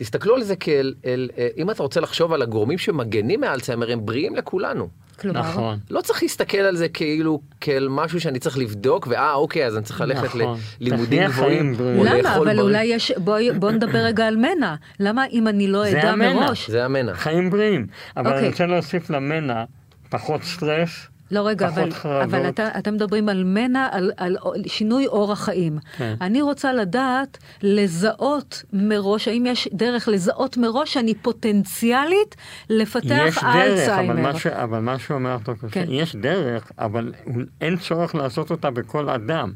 תסתכלו 0.00 0.34
על 0.34 0.42
זה 0.42 0.56
כאל, 0.56 0.94
אל, 1.06 1.28
אה, 1.38 1.48
אם 1.56 1.70
אתה 1.70 1.82
רוצה 1.82 2.00
לחשוב 2.00 2.32
על 2.32 2.42
הגורמים 2.42 2.78
שמגנים 2.78 3.40
מאלצהיימר, 3.40 3.90
הם 3.92 4.06
בריאים 4.06 4.36
לכולנו. 4.36 4.88
כלומר, 5.20 5.40
נכון. 5.40 5.78
לא 5.90 6.00
צריך 6.00 6.22
להסתכל 6.22 6.58
על 6.58 6.76
זה 6.76 6.88
כאילו 6.88 7.40
כאל 7.60 7.88
משהו 7.90 8.20
שאני 8.20 8.38
צריך 8.38 8.58
לבדוק, 8.58 9.06
ואה, 9.10 9.34
אוקיי, 9.34 9.66
אז 9.66 9.76
אני 9.76 9.84
צריך 9.84 10.00
ללכת 10.00 10.24
נכון. 10.24 10.58
ללימודים 10.80 11.22
גבוהים. 11.28 11.74
למה? 12.04 12.36
אבל 12.36 12.44
בריא. 12.44 12.60
אולי 12.60 12.84
יש... 12.84 13.12
בואי- 13.16 13.52
בוא 13.52 13.70
נדבר 13.70 13.98
רגע 13.98 14.26
על 14.26 14.36
מנע. 14.36 14.74
למה 15.00 15.24
אם 15.32 15.48
אני 15.48 15.66
לא 15.68 15.90
זה 15.90 16.00
אדע 16.00 16.10
המנע. 16.10 16.34
מראש? 16.34 16.70
זה 16.70 16.84
המנע. 16.84 17.14
חיים 17.14 17.50
בריאים. 17.50 17.86
אבל 18.16 18.26
אוקיי. 18.26 18.40
אני 18.40 18.48
רוצה 18.48 18.66
להוסיף 18.66 19.10
למנע 19.10 19.64
פחות 20.10 20.42
סטרס. 20.42 21.06
לא, 21.30 21.46
רגע, 21.46 21.68
אבל, 21.68 21.90
חרדות. 21.90 22.22
אבל 22.22 22.48
אתה, 22.48 22.68
אתם 22.78 22.94
מדברים 22.94 23.28
על 23.28 23.44
מנע, 23.44 23.88
על, 23.90 24.12
על 24.16 24.36
שינוי 24.66 25.06
אורח 25.06 25.44
חיים. 25.44 25.78
כן. 25.96 26.14
אני 26.20 26.42
רוצה 26.42 26.72
לדעת, 26.72 27.38
לזהות 27.62 28.62
מראש, 28.72 29.28
האם 29.28 29.46
יש 29.46 29.68
דרך 29.72 30.08
לזהות 30.08 30.56
מראש 30.56 30.94
שאני 30.94 31.14
פוטנציאלית 31.14 32.36
לפתח 32.70 33.04
יש 33.04 33.08
דרך, 33.08 33.44
אבל 33.44 33.60
אלצהיימר. 33.60 34.14
מה, 34.14 34.38
ש... 34.38 34.46
אבל 34.46 34.78
מה 34.78 34.98
שאומר 34.98 35.36
דוקטור 35.44 35.70
כן. 35.70 35.84
יש 35.88 36.16
דרך, 36.16 36.72
אבל 36.78 37.12
אין 37.60 37.76
צורך 37.76 38.14
לעשות 38.14 38.50
אותה 38.50 38.70
בכל 38.70 39.08
אדם. 39.08 39.52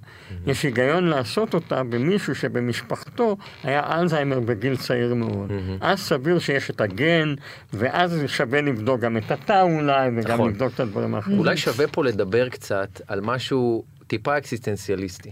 יש 0.47 0.63
היגיון 0.63 1.05
לעשות 1.05 1.55
אותה 1.55 1.83
במישהו 1.83 2.35
שבמשפחתו 2.35 3.37
היה 3.65 4.01
אלצהיימר 4.01 4.41
בגיל 4.41 4.77
צעיר 4.77 5.15
מאוד. 5.15 5.53
אז 5.81 6.01
סביר 6.01 6.39
שיש 6.39 6.71
את 6.71 6.81
הגן, 6.81 7.35
ואז 7.73 8.23
שווה 8.27 8.61
לבדוק 8.61 9.01
גם 9.01 9.17
את 9.17 9.31
התא 9.31 9.63
אולי, 9.63 10.11
וגם 10.17 10.35
נכון. 10.35 10.51
לבדוק 10.51 10.75
את 10.75 10.81
הדברים 10.81 11.15
האחרים. 11.15 11.39
אולי 11.39 11.57
שווה 11.65 11.87
פה 11.87 12.05
לדבר 12.05 12.49
קצת 12.49 13.01
על 13.07 13.21
משהו 13.21 13.85
טיפה 14.07 14.39
אקסיסטנציאליסטי. 14.39 15.31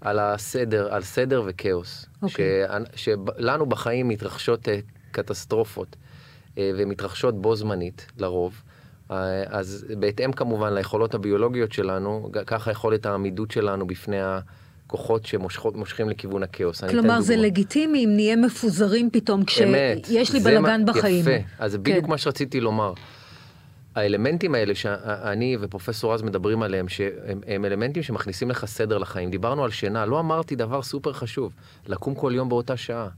על 0.00 0.18
הסדר, 0.18 0.94
על 0.94 1.02
סדר 1.02 1.42
וכאוס. 1.46 2.06
אוקיי. 2.22 2.62
ש- 2.94 3.08
שלנו 3.38 3.66
בחיים 3.66 4.08
מתרחשות 4.08 4.68
אה, 4.68 4.78
קטסטרופות, 5.10 5.96
אה, 6.58 6.70
ומתרחשות 6.78 7.42
בו 7.42 7.56
זמנית, 7.56 8.06
לרוב. 8.18 8.62
אה, 9.10 9.16
אז 9.46 9.86
בהתאם 9.98 10.32
כמובן 10.32 10.74
ליכולות 10.74 11.14
הביולוגיות 11.14 11.72
שלנו, 11.72 12.30
ככה 12.46 12.70
יכולת 12.70 13.06
העמידות 13.06 13.50
שלנו 13.50 13.86
בפני 13.86 14.16
כוחות 14.86 15.26
שמושכים 15.26 16.08
לכיוון 16.08 16.42
הכאוס. 16.42 16.84
כלומר, 16.84 17.20
זה. 17.20 17.36
לגיטימי 17.36 18.04
אם 18.04 18.10
נהיה 18.14 18.36
מפוזרים 18.36 19.10
פתאום. 19.12 19.44
כשיש 19.44 20.32
לי 20.32 20.40
בלאגן 20.40 20.86
בחיים. 20.86 21.20
יפה, 21.20 21.46
אז 21.58 21.72
זה 21.72 21.78
בדיוק 21.78 22.04
כן. 22.04 22.10
מה 22.10 22.18
שרציתי 22.18 22.60
לומר. 22.60 22.92
האלמנטים 23.98 24.54
האלה 24.54 24.74
שאני 24.74 25.56
ופרופסור 25.60 26.14
רז 26.14 26.22
מדברים 26.22 26.62
עליהם, 26.62 26.88
שהם 26.88 27.40
הם 27.46 27.64
אלמנטים 27.64 28.02
שמכניסים 28.02 28.50
לך 28.50 28.64
סדר 28.64 28.98
לחיים. 28.98 29.30
דיברנו 29.30 29.64
על 29.64 29.70
שינה, 29.70 30.06
לא 30.06 30.20
אמרתי 30.20 30.56
דבר 30.56 30.82
סופר 30.82 31.12
חשוב, 31.12 31.52
לקום 31.86 32.14
כל 32.14 32.32
יום 32.34 32.48
באותה 32.48 32.76
שעה. 32.76 33.08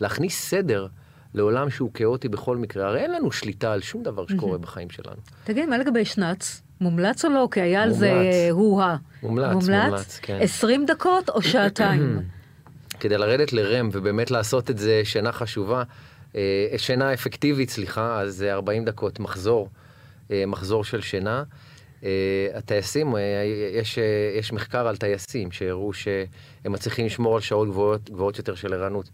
להכניס 0.00 0.40
סדר 0.40 0.86
לעולם 1.34 1.70
שהוא 1.70 1.90
כאוטי 1.94 2.28
בכל 2.28 2.56
מקרה. 2.56 2.88
הרי 2.88 3.00
אין 3.00 3.12
לנו 3.12 3.32
שליטה 3.32 3.72
על 3.72 3.80
שום 3.80 4.02
דבר 4.02 4.26
שקורה 4.26 4.58
בחיים 4.58 4.90
שלנו. 4.90 5.16
תגיד, 5.44 5.68
מה 5.68 5.78
לגבי 5.78 6.04
שנץ? 6.04 6.62
מומלץ 6.80 7.24
או 7.24 7.30
לא? 7.30 7.48
כי 7.50 7.60
היה 7.60 7.82
על 7.82 7.92
זה 7.92 8.12
מומלץ. 8.12 8.34
הוא-הא. 8.50 8.96
מומלץ, 9.22 9.68
מומלץ, 9.68 10.18
כן. 10.22 10.38
20 10.40 10.86
דקות 10.86 11.28
או 11.28 11.42
שעתיים? 11.42 12.20
כדי 13.00 13.18
לרדת 13.18 13.52
לרם 13.52 13.88
ובאמת 13.92 14.30
לעשות 14.30 14.70
את 14.70 14.78
זה 14.78 15.00
שינה 15.04 15.32
חשובה, 15.32 15.82
אה, 16.36 16.66
שינה 16.76 17.14
אפקטיבית, 17.14 17.70
סליחה, 17.70 18.20
אז 18.20 18.34
זה 18.34 18.52
40 18.52 18.84
דקות 18.84 19.20
מחזור, 19.20 19.68
אה, 19.74 19.89
מחזור 20.46 20.84
של 20.84 21.00
שינה. 21.00 21.42
אה, 22.04 22.08
הטייסים, 22.54 23.16
אה, 23.16 23.20
יש, 23.74 23.98
אה, 23.98 24.04
יש 24.38 24.52
מחקר 24.52 24.88
על 24.88 24.96
טייסים 24.96 25.52
שהראו 25.52 25.92
שהם 25.92 26.22
מצליחים 26.72 27.06
לשמור 27.06 27.34
על 27.34 27.40
שעות 27.40 27.68
גבוהות, 27.68 28.10
גבוהות 28.10 28.38
יותר 28.38 28.54
של 28.54 28.72
ערנות 28.74 29.08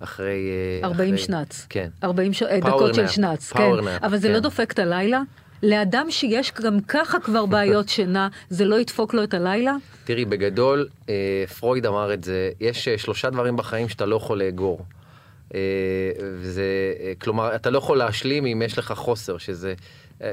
אחרי... 0.00 0.50
אה, 0.82 0.88
40 0.88 1.14
אחרי- 1.14 1.24
שנץ. 1.26 1.66
כן. 1.70 1.88
40 2.04 2.32
ש... 2.32 2.42
דקות 2.42 2.94
של 2.94 3.04
nap, 3.04 3.08
שנץ, 3.08 3.52
power 3.52 3.56
כן. 3.56 3.88
nap, 4.02 4.06
אבל 4.06 4.16
זה 4.18 4.28
כן. 4.28 4.34
לא 4.34 4.40
דופק 4.40 4.72
את 4.72 4.78
הלילה? 4.78 5.22
לאדם 5.62 6.10
שיש 6.10 6.52
גם 6.64 6.80
ככה 6.80 7.20
כבר 7.20 7.46
בעיות 7.52 7.88
שינה, 7.88 8.28
זה 8.50 8.64
לא 8.64 8.80
ידפוק 8.80 9.14
לו 9.14 9.24
את 9.24 9.34
הלילה? 9.34 9.74
תראי, 10.04 10.24
בגדול, 10.24 10.88
אה, 11.08 11.14
פרויד 11.58 11.86
אמר 11.86 12.14
את 12.14 12.24
זה, 12.24 12.50
יש 12.60 12.88
אה, 12.88 12.98
שלושה 12.98 13.30
דברים 13.30 13.56
בחיים 13.56 13.88
שאתה 13.88 14.06
לא 14.06 14.16
יכול 14.16 14.38
לאגור. 14.38 14.80
אה, 15.54 15.60
וזה, 16.20 16.62
אה, 17.00 17.12
כלומר, 17.20 17.54
אתה 17.54 17.70
לא 17.70 17.78
יכול 17.78 17.98
להשלים 17.98 18.46
אם 18.46 18.62
יש 18.64 18.78
לך 18.78 18.92
חוסר, 18.92 19.38
שזה, 19.38 19.68
אה, 19.68 19.74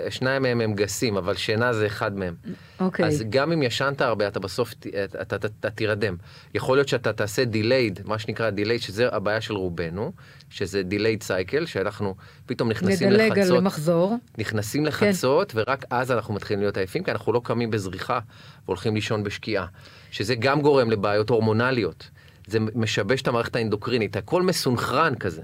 שניים 0.09 0.41
מהם 0.41 0.61
הם 0.61 0.73
גסים, 0.73 1.17
אבל 1.17 1.35
שינה 1.35 1.73
זה 1.73 1.85
אחד 1.87 2.17
מהם. 2.17 2.35
אוקיי. 2.79 3.05
אז 3.05 3.23
גם 3.29 3.51
אם 3.51 3.63
ישנת 3.63 4.01
הרבה, 4.01 4.27
אתה 4.27 4.39
בסוף, 4.39 4.73
אתה, 4.73 5.21
אתה, 5.21 5.35
אתה, 5.35 5.47
אתה 5.59 5.69
תירדם. 5.69 6.15
יכול 6.53 6.77
להיות 6.77 6.87
שאתה 6.87 7.13
תעשה 7.13 7.43
delayed, 7.43 8.01
מה 8.03 8.19
שנקרא 8.19 8.49
delayed, 8.49 8.81
שזה 8.81 9.07
הבעיה 9.11 9.41
של 9.41 9.53
רובנו, 9.53 10.11
שזה 10.49 10.81
delayed 10.89 11.23
cycle, 11.23 11.65
שאנחנו 11.65 12.15
פתאום 12.45 12.69
נכנסים 12.69 13.09
נדלג 13.09 13.39
לחצות. 13.39 13.55
על 13.55 13.61
מחזור. 13.61 14.17
נכנסים 14.37 14.85
לחצות, 14.85 15.51
כן. 15.51 15.57
ורק 15.59 15.85
אז 15.89 16.11
אנחנו 16.11 16.33
מתחילים 16.33 16.59
להיות 16.59 16.77
עייפים, 16.77 17.03
כי 17.03 17.11
אנחנו 17.11 17.33
לא 17.33 17.41
קמים 17.43 17.71
בזריחה 17.71 18.19
והולכים 18.65 18.95
לישון 18.95 19.23
בשקיעה. 19.23 19.65
שזה 20.11 20.35
גם 20.35 20.61
גורם 20.61 20.91
לבעיות 20.91 21.29
הורמונליות. 21.29 22.09
זה 22.47 22.59
משבש 22.59 23.21
את 23.21 23.27
המערכת 23.27 23.55
האנדוקרינית, 23.55 24.15
הכל 24.15 24.41
מסונכרן 24.41 25.15
כזה 25.15 25.41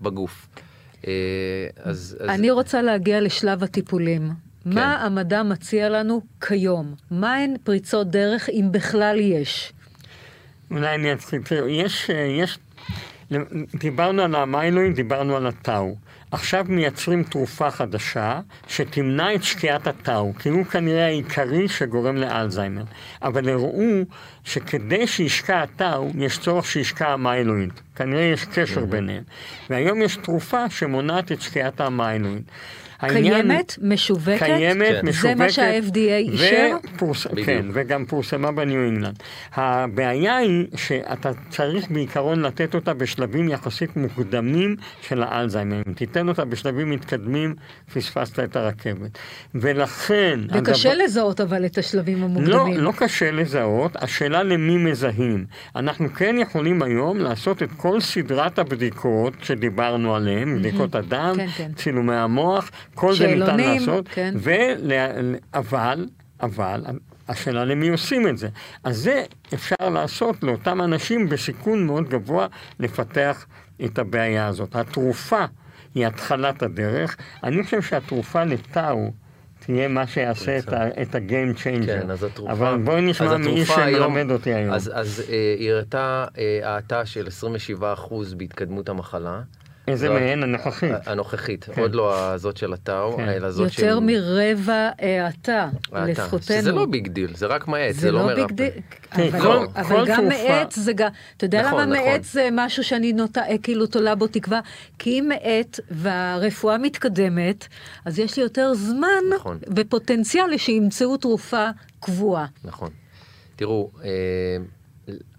בגוף. 0.00 0.48
אה, 1.06 1.12
אז, 1.82 2.16
אז 2.20 2.28
אני 2.28 2.50
רוצה 2.50 2.82
להגיע 2.82 3.20
לשלב 3.20 3.62
הטיפולים. 3.62 4.30
כן. 4.64 4.70
מה 4.70 5.04
המדע 5.04 5.42
מציע 5.42 5.88
לנו 5.88 6.20
כיום? 6.40 6.94
מהן 7.10 7.54
פריצות 7.64 8.10
דרך, 8.10 8.48
אם 8.48 8.68
בכלל 8.70 9.18
יש? 9.20 9.72
אולי 10.70 10.94
אני 10.94 11.08
תראו, 11.44 11.68
יש, 11.68 12.10
אה, 12.10 12.16
יש, 12.16 12.58
דיברנו 13.80 14.22
על 14.22 14.34
המיילואים, 14.34 14.92
דיברנו 14.92 15.36
על 15.36 15.46
הטאו. 15.46 15.96
עכשיו 16.30 16.64
מייצרים 16.68 17.22
תרופה 17.22 17.70
חדשה 17.70 18.40
שתמנע 18.68 19.34
את 19.34 19.42
שקיעת 19.42 19.86
הטאו, 19.86 20.32
כי 20.38 20.48
הוא 20.48 20.64
כנראה 20.64 21.06
העיקרי 21.06 21.68
שגורם 21.68 22.16
לאלצהיימר. 22.16 22.84
אבל 23.22 23.48
הראו 23.48 24.02
שכדי 24.44 25.06
שישקע 25.06 25.62
הטאו, 25.62 26.10
יש 26.18 26.38
צורך 26.38 26.66
שישקע 26.66 27.08
המיילואים. 27.08 27.68
כנראה 27.96 28.22
יש 28.22 28.44
קשר 28.44 28.84
ביניהם. 28.84 29.22
והיום 29.70 30.02
יש 30.02 30.16
תרופה 30.16 30.70
שמונעת 30.70 31.32
את 31.32 31.42
שקיעת 31.42 31.80
המיילואים. 31.80 32.42
קיימת? 32.98 33.78
משווקת? 33.82 34.38
קיימת, 34.38 34.86
כן. 35.02 35.10
זה 35.12 35.34
מה 35.34 35.46
משווקת. 35.46 35.52
שה-FDA 35.52 36.32
אישר? 36.32 36.76
ופורס... 36.94 37.26
כן, 37.44 37.66
וגם 37.72 38.04
פורסמה 38.04 38.52
בניו 38.52 38.80
אינגלנד. 38.84 39.18
הבעיה 39.54 40.36
היא 40.36 40.66
שאתה 40.76 41.30
צריך 41.48 41.90
בעיקרון 41.90 42.42
לתת 42.42 42.74
אותה 42.74 42.94
בשלבים 42.94 43.48
יחסית 43.48 43.96
מוקדמים 43.96 44.76
של 45.02 45.22
האלצהיימר. 45.22 45.76
אם 45.88 45.92
תיתן 45.92 46.28
אותה 46.28 46.44
בשלבים 46.44 46.90
מתקדמים, 46.90 47.54
פספסת 47.94 48.38
את 48.38 48.56
הרכבת. 48.56 49.18
ולכן... 49.54 50.40
וקשה 50.54 50.92
הדבר- 50.92 51.04
לזהות 51.04 51.40
אבל 51.40 51.66
את 51.66 51.78
השלבים 51.78 52.20
לא, 52.20 52.24
המוקדמים. 52.24 52.80
לא 52.80 52.92
קשה 52.96 53.30
לזהות, 53.30 53.96
השאלה 53.96 54.42
למי 54.42 54.76
מזהים. 54.76 55.44
אנחנו 55.76 56.08
כן 56.14 56.36
יכולים 56.38 56.82
היום 56.82 57.18
לעשות 57.18 57.62
את 57.62 57.68
כל 57.76 58.00
סדרת 58.00 58.58
הבדיקות 58.58 59.34
שדיברנו 59.42 60.14
עליהן, 60.14 60.58
בדיקות 60.58 60.94
הדם, 60.94 61.32
כן, 61.36 61.46
כן. 61.56 61.70
צילומי 61.76 62.14
המוח, 62.16 62.70
כל 62.96 63.14
זה 63.14 63.26
ניתן 63.26 63.56
לעשות, 63.60 64.08
כן. 64.08 64.34
ולה, 64.36 65.08
אבל, 65.54 66.06
אבל, 66.42 66.82
השאלה 67.28 67.64
למי 67.64 67.88
עושים 67.88 68.28
את 68.28 68.38
זה. 68.38 68.48
אז 68.84 68.96
זה 68.96 69.24
אפשר 69.54 69.88
לעשות 69.92 70.42
לאותם 70.42 70.82
אנשים 70.82 71.28
בסיכון 71.28 71.86
מאוד 71.86 72.08
גבוה 72.08 72.46
לפתח 72.80 73.46
את 73.84 73.98
הבעיה 73.98 74.46
הזאת. 74.46 74.76
התרופה 74.76 75.44
היא 75.94 76.06
התחלת 76.06 76.62
הדרך. 76.62 77.16
אני 77.44 77.62
חושב 77.64 77.82
שהתרופה 77.82 78.44
לטאו 78.44 79.10
תהיה 79.58 79.88
מה 79.88 80.06
שיעשה 80.06 80.58
את, 80.58 80.72
ה, 80.72 81.02
את 81.02 81.14
ה-game 81.14 81.58
changer. 81.58 81.86
כן, 81.86 82.10
אז 82.10 82.24
התרופה... 82.24 82.52
אבל 82.52 82.78
בואי 82.84 83.00
נשמע 83.00 83.36
מאיש 83.36 83.70
היום- 83.70 84.10
שמלמד 84.10 84.30
אותי 84.30 84.54
היום. 84.54 84.74
אז, 84.74 84.90
אז 84.94 85.22
אה, 85.28 85.54
היא 85.58 85.72
הראתה 85.72 86.24
אה, 86.38 86.74
האטה 86.74 87.06
של 87.06 87.26
27% 87.80 87.82
בהתקדמות 88.36 88.88
המחלה. 88.88 89.40
איזה 89.88 90.08
מהן 90.10 90.42
הנוכחית? 90.42 90.92
הנוכחית, 91.06 91.64
כן. 91.64 91.80
עוד 91.82 91.94
לא 91.94 92.14
הזאת 92.32 92.56
של 92.56 92.72
הטאו, 92.72 93.16
כן. 93.16 93.28
אלא 93.28 93.50
זאת 93.50 93.64
יותר 93.78 93.98
של... 93.98 94.00
מרבע 94.00 94.90
האטה. 94.98 95.68
לזכותנו. 95.92 96.38
שזה 96.60 96.72
לא 96.72 96.86
ביג 96.86 97.08
דיל, 97.08 97.36
זה 97.36 97.46
רק 97.46 97.68
מעט, 97.68 97.94
זה 97.94 98.00
זה 98.00 98.12
לא 98.12 98.18
לא 98.20 98.26
מרפא. 98.26 98.46
big 98.46 98.52
deal, 98.56 98.70
כן, 99.10 99.22
אבל, 99.28 99.40
כל- 99.40 99.66
אבל 99.76 99.88
כל 99.96 100.04
גם 100.06 100.16
תרופה- 100.28 100.48
מעט 100.48 100.72
זה 100.72 100.92
גם, 100.92 101.08
אתה 101.36 101.44
יודע 101.44 101.66
נכון, 101.66 101.80
למה 101.80 101.94
נכון. 101.96 102.06
מעט 102.08 102.24
זה 102.24 102.48
משהו 102.52 102.84
שאני 102.84 103.12
נוטה, 103.12 103.40
אה, 103.48 103.58
כאילו 103.62 103.86
תולה 103.86 104.14
בו 104.14 104.26
תקווה? 104.26 104.60
כי 104.98 105.10
אם 105.20 105.28
מעט 105.28 105.80
והרפואה 105.90 106.78
מתקדמת, 106.78 107.66
אז 108.04 108.18
יש 108.18 108.36
לי 108.36 108.42
יותר 108.42 108.74
זמן 108.74 109.06
נכון. 109.36 109.58
ופוטנציאל 109.76 110.56
שימצאו 110.56 111.16
תרופה 111.16 111.68
קבועה. 112.00 112.46
נכון. 112.64 112.90
תראו, 113.56 113.90
אה, 114.04 114.10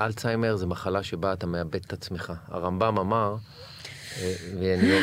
אלצהיימר 0.01 0.55
זה 0.55 0.65
מחלה 0.65 1.03
שבה 1.03 1.33
אתה 1.33 1.47
מאבד 1.47 1.75
את 1.75 1.93
עצמך. 1.93 2.33
הרמב"ם 2.47 2.97
אמר, 2.99 3.35
ואני 4.59 4.99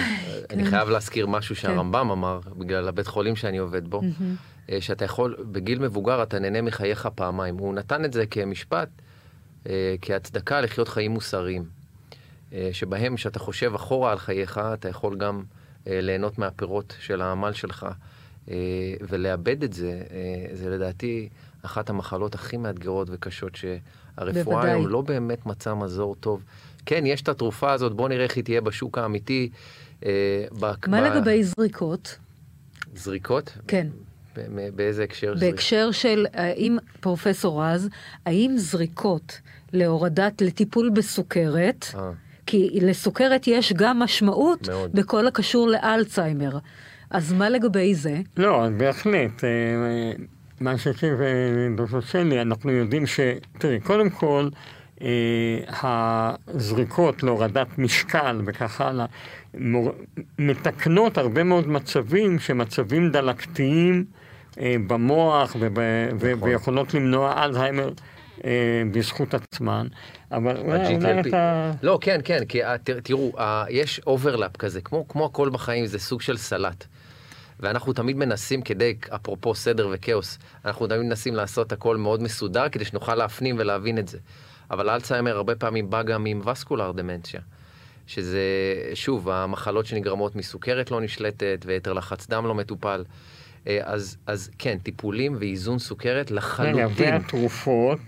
אני 0.51 0.65
חייב 0.65 0.89
להזכיר 0.89 1.27
משהו 1.27 1.57
שהרמב"ם 1.57 2.11
אמר, 2.11 2.41
בגלל 2.59 2.89
הבית 2.89 3.07
חולים 3.07 3.37
שאני 3.37 3.59
עובד 3.59 3.89
בו, 3.89 4.03
אה, 4.71 4.81
שאתה 4.81 5.05
יכול, 5.05 5.37
בגיל 5.53 5.79
מבוגר 5.79 6.23
אתה 6.23 6.39
נהנה 6.39 6.63
מחייך 6.63 7.09
פעמיים. 7.15 7.59
הוא 7.59 7.75
נתן 7.75 8.05
את 8.05 8.13
זה 8.13 8.27
כמשפט, 8.27 8.89
אה, 9.69 9.95
כהצדקה 10.03 10.61
לחיות 10.61 10.89
חיים 10.89 11.11
מוסריים. 11.11 11.65
אה, 12.53 12.69
שבהם, 12.73 13.17
כשאתה 13.17 13.39
חושב 13.39 13.75
אחורה 13.75 14.13
על 14.13 14.19
חייך, 14.19 14.61
אתה 14.75 14.89
יכול 14.89 15.17
גם 15.17 15.43
אה, 15.87 16.01
ליהנות 16.01 16.39
מהפירות 16.39 16.97
של 17.01 17.23
העמל 17.23 17.53
שלך. 17.53 17.87
אה, 18.51 18.55
ולאבד 19.09 19.63
את 19.65 19.73
זה, 19.73 20.03
אה, 20.11 20.57
זה 20.57 20.71
לדעתי 20.71 21.29
אחת 21.63 21.91
המחלות 21.91 22.35
הכי 22.35 22.57
מאתגרות 22.57 23.09
וקשות 23.11 23.57
שהרפואה 23.57 24.45
בוודאי. 24.45 24.71
היום 24.71 24.89
לא 24.89 25.01
באמת 25.01 25.47
מצאה 25.47 25.75
מזור 25.75 26.15
טוב. 26.15 26.45
כן, 26.87 27.07
יש 27.07 27.23
את 27.23 27.29
התרופה 27.29 27.73
הזאת, 27.73 27.93
בוא 27.95 28.09
נראה 28.09 28.25
איך 28.25 28.37
היא 28.37 28.45
תהיה 28.45 28.61
בשוק 28.61 28.99
האמיתי. 28.99 29.49
אה, 30.05 30.11
ב- 30.61 30.73
מה 30.89 31.01
ב- 31.01 31.05
לגבי 31.05 31.45
זריקות? 31.45 32.19
זריקות? 32.95 33.57
כן. 33.69 33.87
באיזה 34.75 35.05
הקשר? 35.05 35.35
זריק- 35.37 35.51
בהקשר 35.51 35.91
של, 35.93 36.27
האם, 36.35 36.77
פרופסור 37.01 37.65
רז, 37.65 37.89
האם 38.27 38.55
זריקות 38.57 39.41
להורדת, 39.73 40.43
לטיפול 40.43 40.91
בסוכרת, 40.91 41.87
אה. 41.95 42.11
כי 42.47 42.79
לסוכרת 42.83 43.47
יש 43.47 43.73
גם 43.73 43.99
משמעות 43.99 44.69
מאוד. 44.69 44.93
בכל 44.93 45.27
הקשור 45.27 45.69
לאלצהיימר. 45.69 46.59
אז 47.11 47.33
מה 47.33 47.49
לגבי 47.49 47.95
זה? 47.95 48.21
לא, 48.37 48.69
בהחלט. 48.77 49.45
אה, 49.45 50.13
מה 50.61 50.79
שכתב 50.79 51.17
דוקטור 51.77 52.01
שלי, 52.01 52.43
אנחנו 52.43 52.71
יודעים 52.71 53.07
ש... 53.07 53.21
תראי, 53.59 53.81
קודם 53.81 54.11
כל, 54.11 54.49
אה, 54.55 54.59
הזריקות 55.69 57.23
להורדת 57.23 57.79
משקל 57.79 58.41
וכך 58.47 58.81
הלאה. 58.81 59.07
מתקנות 60.39 61.19
הרבה 61.19 61.45
מאוד 61.45 61.69
מצבים 61.69 62.39
שמצבים 62.39 63.11
דלקתיים 63.11 64.05
אה, 64.61 64.77
במוח 64.87 65.57
וב... 65.61 65.79
ו... 66.21 66.35
נכון. 66.35 66.49
ויכולות 66.49 66.95
למנוע 66.95 67.45
אלצהיימר 67.45 67.91
אה, 68.45 68.83
בזכות 68.93 69.35
עצמן. 69.35 69.87
אבל 70.33 70.57
אולי. 70.57 71.21
אתה... 71.21 71.73
לא, 71.83 71.99
כן, 72.01 72.21
כן, 72.25 72.45
כי 72.45 72.65
אה, 72.65 72.77
תראו, 73.03 73.33
אה, 73.39 73.65
יש 73.69 74.01
overlap 74.07 74.57
כזה, 74.57 74.81
כמו, 74.81 75.09
כמו 75.09 75.25
הכל 75.25 75.49
בחיים, 75.49 75.87
זה 75.87 75.99
סוג 75.99 76.21
של 76.21 76.37
סלט. 76.37 76.85
ואנחנו 77.61 77.93
תמיד 77.93 78.17
מנסים 78.17 78.63
כדי, 78.63 78.95
אפרופו 79.15 79.55
סדר 79.55 79.89
וכאוס, 79.93 80.39
אנחנו 80.65 80.87
תמיד 80.87 81.01
מנסים 81.01 81.35
לעשות 81.35 81.73
הכל 81.73 81.97
מאוד 81.97 82.23
מסודר 82.23 82.69
כדי 82.69 82.85
שנוכל 82.85 83.15
להפנים 83.15 83.57
ולהבין 83.59 83.99
את 83.99 84.09
זה. 84.09 84.19
אבל 84.71 84.91
אלצהיימר 84.91 85.37
הרבה 85.37 85.55
פעמים 85.55 85.91
בא 85.91 86.03
גם 86.03 86.27
עם 86.27 86.41
vascular 86.47 86.93
dementia. 86.93 87.41
שזה, 88.07 88.41
שוב, 88.95 89.29
המחלות 89.29 89.87
שנגרמות 89.87 90.37
מסוכרת 90.37 90.91
לא 90.91 91.01
נשלטת 91.01 91.65
ויתר 91.67 91.93
לחץ 91.93 92.27
דם 92.27 92.47
לא 92.47 92.55
מטופל. 92.55 93.05
אה, 93.67 93.79
אז, 93.83 94.17
אז 94.27 94.51
כן, 94.59 94.79
טיפולים 94.83 95.37
ואיזון 95.39 95.79
סוכרת 95.79 96.31
לחלוטין. 96.31 96.77
רגע, 96.77 96.89
והתרופות 96.97 97.99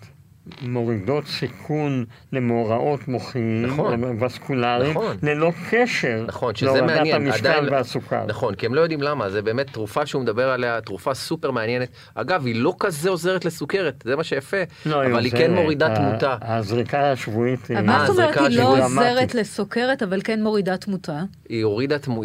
מורידות 0.63 1.27
סיכון 1.27 2.05
למאורעות 2.33 3.09
מוחיים, 3.09 3.67
נכון, 3.67 4.23
וסקולריים, 4.25 4.91
נכון, 4.91 5.17
ללא 5.23 5.53
קשר 5.71 6.25
נכון, 6.27 6.53
להורדת 6.63 6.83
מעניין, 6.83 7.17
המשקל 7.27 7.49
עדיין, 7.49 7.73
והסוכר. 7.73 8.27
נכון, 8.27 8.55
כי 8.55 8.67
הם 8.67 8.75
לא 8.75 8.81
יודעים 8.81 9.03
למה, 9.03 9.31
זה 9.31 9.43
באמת 9.43 9.67
תרופה 9.73 10.07
שהוא 10.07 10.23
מדבר 10.23 10.51
עליה, 10.51 10.81
תרופה 10.81 11.15
סופר 11.15 11.51
מעניינת. 11.51 11.89
אגב, 12.15 12.47
היא 12.47 12.55
לא 12.55 12.75
כזה 12.79 13.11
עוזרת 13.11 13.45
לסוכרת, 13.45 14.03
זה 14.05 14.17
מה 14.17 14.25
שיפה, 14.25 14.57
לא, 14.87 15.07
אבל 15.07 15.25
היא, 15.25 15.33
היא 15.33 15.33
כן 15.33 15.55
מורידה 15.55 15.95
תמותה. 15.95 16.37
הזריקה 16.41 17.13
השבועית... 17.13 17.71
מה 17.71 18.07
זאת 18.07 18.17
אומרת, 18.17 18.37
היא 18.37 18.59
לא 18.59 18.85
עוזרת 18.85 19.35
לסוכרת, 19.35 20.03
אבל 20.03 20.21
כן 20.25 20.43
מורידה 20.43 20.77
תמותה? 20.77 21.23
היא 21.49 21.65
הורידה 21.65 21.99
תמותה, 21.99 22.17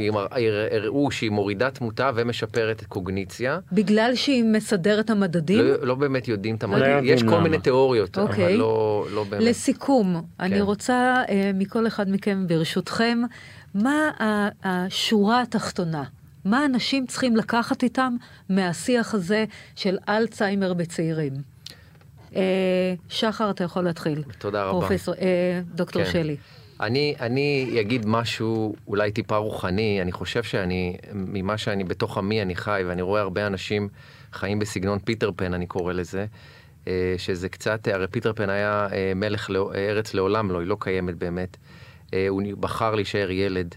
הראו 0.72 1.12
שהיא 1.12 1.32
מורידה 1.32 1.70
תמותה 1.70 2.12
ומשפרת 2.16 2.84
קוגניציה. 2.88 3.60
בגלל 3.72 4.12
שהיא 4.16 4.44
מסדרת 4.44 5.10
המדדים? 5.10 5.60
לא, 5.66 5.76
לא 5.82 5.96
באמת 5.96 6.28
יודעים 6.28 6.56
את 6.56 6.64
המדדים, 6.64 6.98
לא 6.98 7.02
יש 7.02 7.24
כל 7.24 7.40
מיני 7.40 7.60
תיאוריות. 7.60 8.11
יותר, 8.18 8.32
אוקיי. 8.32 8.46
אבל 8.46 8.54
לא, 8.54 9.06
לא 9.12 9.24
באמת. 9.24 9.44
לסיכום, 9.44 10.16
כן. 10.16 10.44
אני 10.44 10.62
רוצה 10.62 11.24
uh, 11.28 11.30
מכל 11.54 11.88
אחד 11.88 12.10
מכם, 12.10 12.48
ברשותכם, 12.48 13.20
מה 13.74 14.10
השורה 14.64 15.42
התחתונה? 15.42 16.04
מה 16.46 16.66
אנשים 16.66 17.08
צריכים 17.08 17.36
לקחת 17.36 17.84
איתם 17.84 18.16
מהשיח 18.50 19.14
הזה 19.14 19.46
של 19.76 19.98
אלצהיימר 20.10 20.74
בצעירים? 20.74 21.34
Uh, 22.30 22.34
שחר, 23.10 23.50
אתה 23.50 23.64
יכול 23.64 23.84
להתחיל. 23.84 24.24
תודה 24.38 24.64
רבה. 24.64 24.80
פרופסור, 24.88 25.14
uh, 25.14 25.18
דוקטור 25.76 26.04
כן. 26.04 26.12
שלי. 26.12 26.38
אני, 26.82 27.16
אני 27.20 27.78
אגיד 27.82 28.06
משהו 28.06 28.76
אולי 28.88 29.12
טיפה 29.12 29.38
רוחני, 29.38 30.02
אני 30.02 30.12
חושב 30.12 30.44
שאני, 30.44 30.98
ממה 31.14 31.58
שאני 31.58 31.84
בתוך 31.84 32.18
עמי 32.18 32.42
אני 32.42 32.56
חי, 32.56 32.82
ואני 32.88 33.02
רואה 33.02 33.22
הרבה 33.22 33.48
אנשים 33.48 33.90
חיים 34.34 34.60
בסגנון 34.60 35.00
פיטר 35.00 35.32
פן, 35.36 35.54
אני 35.54 35.68
קורא 35.68 35.94
לזה. 35.94 36.26
אה, 36.88 37.14
שזה 37.18 37.50
קצת, 37.50 37.88
הרי 37.88 38.08
פיטר 38.08 38.34
פן 38.34 38.50
היה 38.50 38.88
אה, 38.92 39.14
מלך 39.16 39.50
לא, 39.50 39.72
ארץ 39.76 40.14
לעולם 40.14 40.52
לא, 40.52 40.60
היא 40.60 40.68
לא 40.68 40.78
קיימת 40.80 41.16
באמת. 41.16 41.58
אה, 42.14 42.28
הוא 42.28 42.42
בחר 42.60 42.96
להישאר 42.96 43.32
ילד 43.32 43.76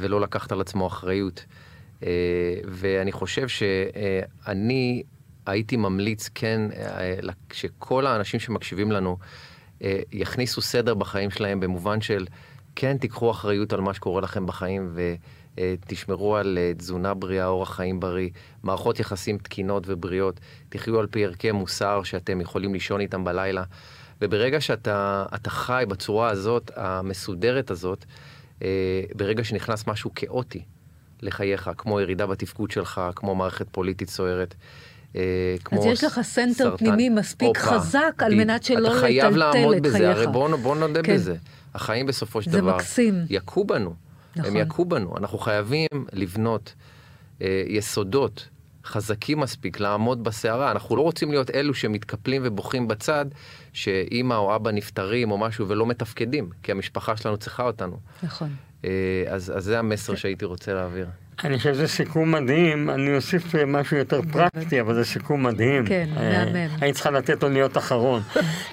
ולא 0.00 0.20
לקחת 0.20 0.52
על 0.52 0.60
עצמו 0.60 0.86
אחריות. 0.86 1.44
ואני 2.64 3.12
חושב 3.12 3.48
שאני 3.48 5.02
הייתי 5.46 5.76
ממליץ 5.76 6.30
כן 6.34 6.60
שכל 7.52 8.06
האנשים 8.06 8.40
שמקשיבים 8.40 8.92
לנו 8.92 9.18
יכניסו 10.12 10.60
סדר 10.60 10.94
בחיים 10.94 11.30
שלהם 11.30 11.60
במובן 11.60 12.00
של 12.00 12.26
כן 12.76 12.98
תיקחו 12.98 13.30
אחריות 13.30 13.72
על 13.72 13.80
מה 13.80 13.94
שקורה 13.94 14.20
לכם 14.20 14.46
בחיים 14.46 14.88
ו... 14.94 15.14
אה, 15.58 15.74
תשמרו 15.86 16.36
על 16.36 16.58
אה, 16.58 16.72
תזונה 16.76 17.14
בריאה, 17.14 17.46
אורח 17.46 17.76
חיים 17.76 18.00
בריא, 18.00 18.28
מערכות 18.62 19.00
יחסים 19.00 19.38
תקינות 19.38 19.84
ובריאות, 19.86 20.40
תחיו 20.68 21.00
על 21.00 21.06
פי 21.06 21.24
ערכי 21.24 21.52
מוסר 21.52 22.02
שאתם 22.02 22.40
יכולים 22.40 22.72
לישון 22.74 23.00
איתם 23.00 23.24
בלילה. 23.24 23.62
וברגע 24.22 24.60
שאתה 24.60 25.26
חי 25.48 25.84
בצורה 25.88 26.30
הזאת, 26.30 26.70
המסודרת 26.76 27.70
הזאת, 27.70 28.04
אה, 28.62 28.68
ברגע 29.14 29.44
שנכנס 29.44 29.86
משהו 29.86 30.10
כאוטי 30.14 30.62
לחייך, 31.22 31.70
כמו 31.78 32.00
ירידה 32.00 32.26
בתפקוד 32.26 32.70
שלך, 32.70 33.00
כמו 33.16 33.34
מערכת 33.34 33.66
פוליטית 33.70 34.10
סוערת, 34.10 34.54
כמו 35.64 35.80
אז 35.80 35.86
יש 35.86 36.04
לך 36.04 36.20
סנטר 36.22 36.54
סרטן, 36.54 36.76
פנימי 36.76 37.08
מספיק 37.08 37.48
אופה, 37.48 37.60
חזק 37.60 38.14
על 38.18 38.34
מנת 38.34 38.64
שלא 38.64 38.80
לטלטל 38.80 38.96
את 38.96 39.00
חייך. 39.00 39.24
אתה 39.24 39.32
חייב 39.32 39.36
לעמוד 39.36 39.82
בזה, 39.82 40.10
הרי 40.10 40.26
בואו 40.26 40.58
בוא 40.58 40.76
נודה 40.76 41.02
כן. 41.02 41.14
בזה. 41.14 41.36
החיים 41.74 42.06
בסופו 42.06 42.42
של 42.42 42.50
דבר. 42.50 42.76
יכו 43.30 43.64
בנו. 43.64 43.94
נכון. 44.36 44.50
הם 44.50 44.56
יכו 44.56 44.84
בנו. 44.84 45.16
אנחנו 45.16 45.38
חייבים 45.38 45.88
לבנות 46.12 46.74
אה, 47.42 47.62
יסודות 47.66 48.48
חזקים 48.84 49.40
מספיק 49.40 49.80
לעמוד 49.80 50.24
בסערה. 50.24 50.70
אנחנו 50.70 50.96
לא 50.96 51.02
רוצים 51.02 51.30
להיות 51.30 51.50
אלו 51.50 51.74
שמתקפלים 51.74 52.42
ובוכים 52.44 52.88
בצד, 52.88 53.26
שאימא 53.72 54.34
או 54.34 54.56
אבא 54.56 54.70
נפטרים 54.70 55.30
או 55.30 55.38
משהו 55.38 55.68
ולא 55.68 55.86
מתפקדים, 55.86 56.50
כי 56.62 56.72
המשפחה 56.72 57.16
שלנו 57.16 57.36
צריכה 57.36 57.62
אותנו. 57.62 57.96
נכון. 58.22 58.54
אה, 58.84 59.24
אז, 59.28 59.52
אז 59.56 59.64
זה 59.64 59.78
המסר 59.78 60.14
שהייתי 60.14 60.44
רוצה 60.44 60.74
להעביר. 60.74 61.06
אני 61.44 61.56
חושב 61.58 61.74
שזה 61.74 61.88
סיכום 61.88 62.32
מדהים, 62.32 62.90
אני 62.90 63.16
אוסיף 63.16 63.54
אה, 63.54 63.66
משהו 63.66 63.96
יותר 63.96 64.20
פרקטי, 64.32 64.80
אבל 64.80 64.94
זה 64.94 65.04
סיכום 65.04 65.42
מדהים. 65.42 65.86
כן, 65.86 66.08
אה, 66.16 66.44
מהמם. 66.44 66.68
היית 66.80 66.94
צריכה 66.94 67.10
לתת 67.10 67.42
לו 67.42 67.48
להיות 67.48 67.76
אחרון. 67.76 68.22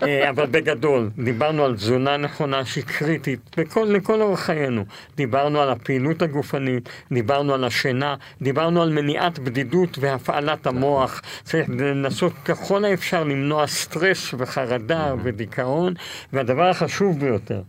אה, 0.04 0.30
אבל 0.30 0.46
בגדול, 0.46 1.10
דיברנו 1.24 1.66
על 1.66 1.76
תזונה 1.76 2.18
נכונה 2.18 2.66
שהיא 2.66 2.84
קריטית 2.84 3.40
בכל, 3.58 3.84
לכל 3.84 4.22
אורך 4.22 4.40
חיינו. 4.40 4.86
דיברנו 5.16 5.62
על 5.62 5.70
הפעילות 5.70 6.22
הגופנית, 6.22 6.90
דיברנו 7.12 7.54
על 7.54 7.64
השינה, 7.64 8.16
דיברנו 8.42 8.82
על 8.82 8.90
מניעת 8.90 9.40
בדידות 9.40 9.98
והפעלת 10.00 10.68
המוח. 10.68 11.22
צריך 11.44 11.70
לנסות 11.70 12.34
ככל 12.46 12.86
האפשר 12.86 13.24
למנוע 13.24 13.68
סטרס 13.68 14.34
וחרדה 14.38 15.14
ודיכאון, 15.24 15.94
והדבר 16.34 16.70
החשוב 16.70 17.20
ביותר, 17.20 17.62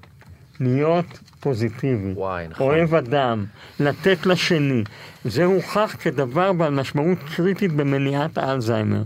להיות 0.61 1.19
פוזיטיבי, 1.41 2.13
וואי, 2.13 2.49
נכון. 2.49 2.67
אוהב 2.67 2.95
אדם, 2.95 3.45
לתת 3.81 4.27
לשני, 4.27 4.85
זה 5.25 5.45
הוכח 5.45 5.97
כדבר 6.03 6.53
בעל 6.53 6.75
משמעות 6.75 7.19
קריטית 7.37 7.73
במניעת 7.73 8.39
האלצהיימר. 8.39 9.03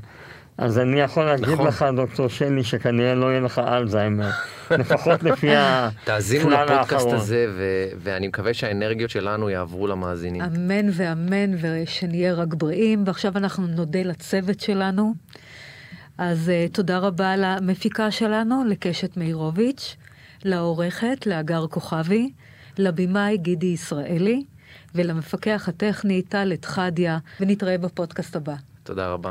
אז 0.59 0.79
אני 0.79 1.01
יכול 1.01 1.25
להגיד 1.25 1.49
נכון. 1.49 1.67
לך, 1.67 1.85
דוקטור 1.97 2.29
שלי, 2.29 2.65
שכנראה 2.65 3.15
לא 3.15 3.27
יהיה 3.27 3.41
לך 3.41 3.59
אלצהיימר, 3.59 4.31
לפחות 4.71 5.23
לפי 5.23 5.57
הכלל 5.57 5.57
האחרון. 5.57 5.93
תאזינו 6.05 6.51
לפודקאסט 6.51 7.07
הזה, 7.13 7.47
ו- 7.57 7.89
ואני 7.99 8.29
מקווה 8.29 8.55
שהאנרגיות 8.55 9.11
שלנו 9.11 9.51
יעברו 9.51 9.87
למאזינים. 9.87 10.43
אמן 10.43 10.89
ואמן, 10.93 11.51
ושנהיה 11.61 12.35
רק 12.35 12.55
בריאים. 12.55 13.03
ועכשיו 13.07 13.33
אנחנו 13.37 13.67
נודה 13.67 14.03
לצוות 14.03 14.61
שלנו. 14.61 15.15
אז 16.19 16.49
uh, 16.49 16.75
תודה 16.75 16.99
רבה 16.99 17.37
למפיקה 17.37 18.11
שלנו, 18.11 18.65
לקשת 18.69 19.17
מאירוביץ'. 19.17 19.97
לעורכת, 20.45 21.27
לאגר 21.27 21.67
כוכבי, 21.67 22.33
לבמאי 22.79 23.37
גידי 23.37 23.67
ישראלי, 23.67 24.45
ולמפקח 24.95 25.69
הטכני 25.69 26.23
טל 26.23 26.53
אתחדיה, 26.55 27.19
ונתראה 27.41 27.79
בפודקאסט 27.79 28.37
הבא. 28.37 28.55
תודה 28.83 29.09
רבה. 29.09 29.31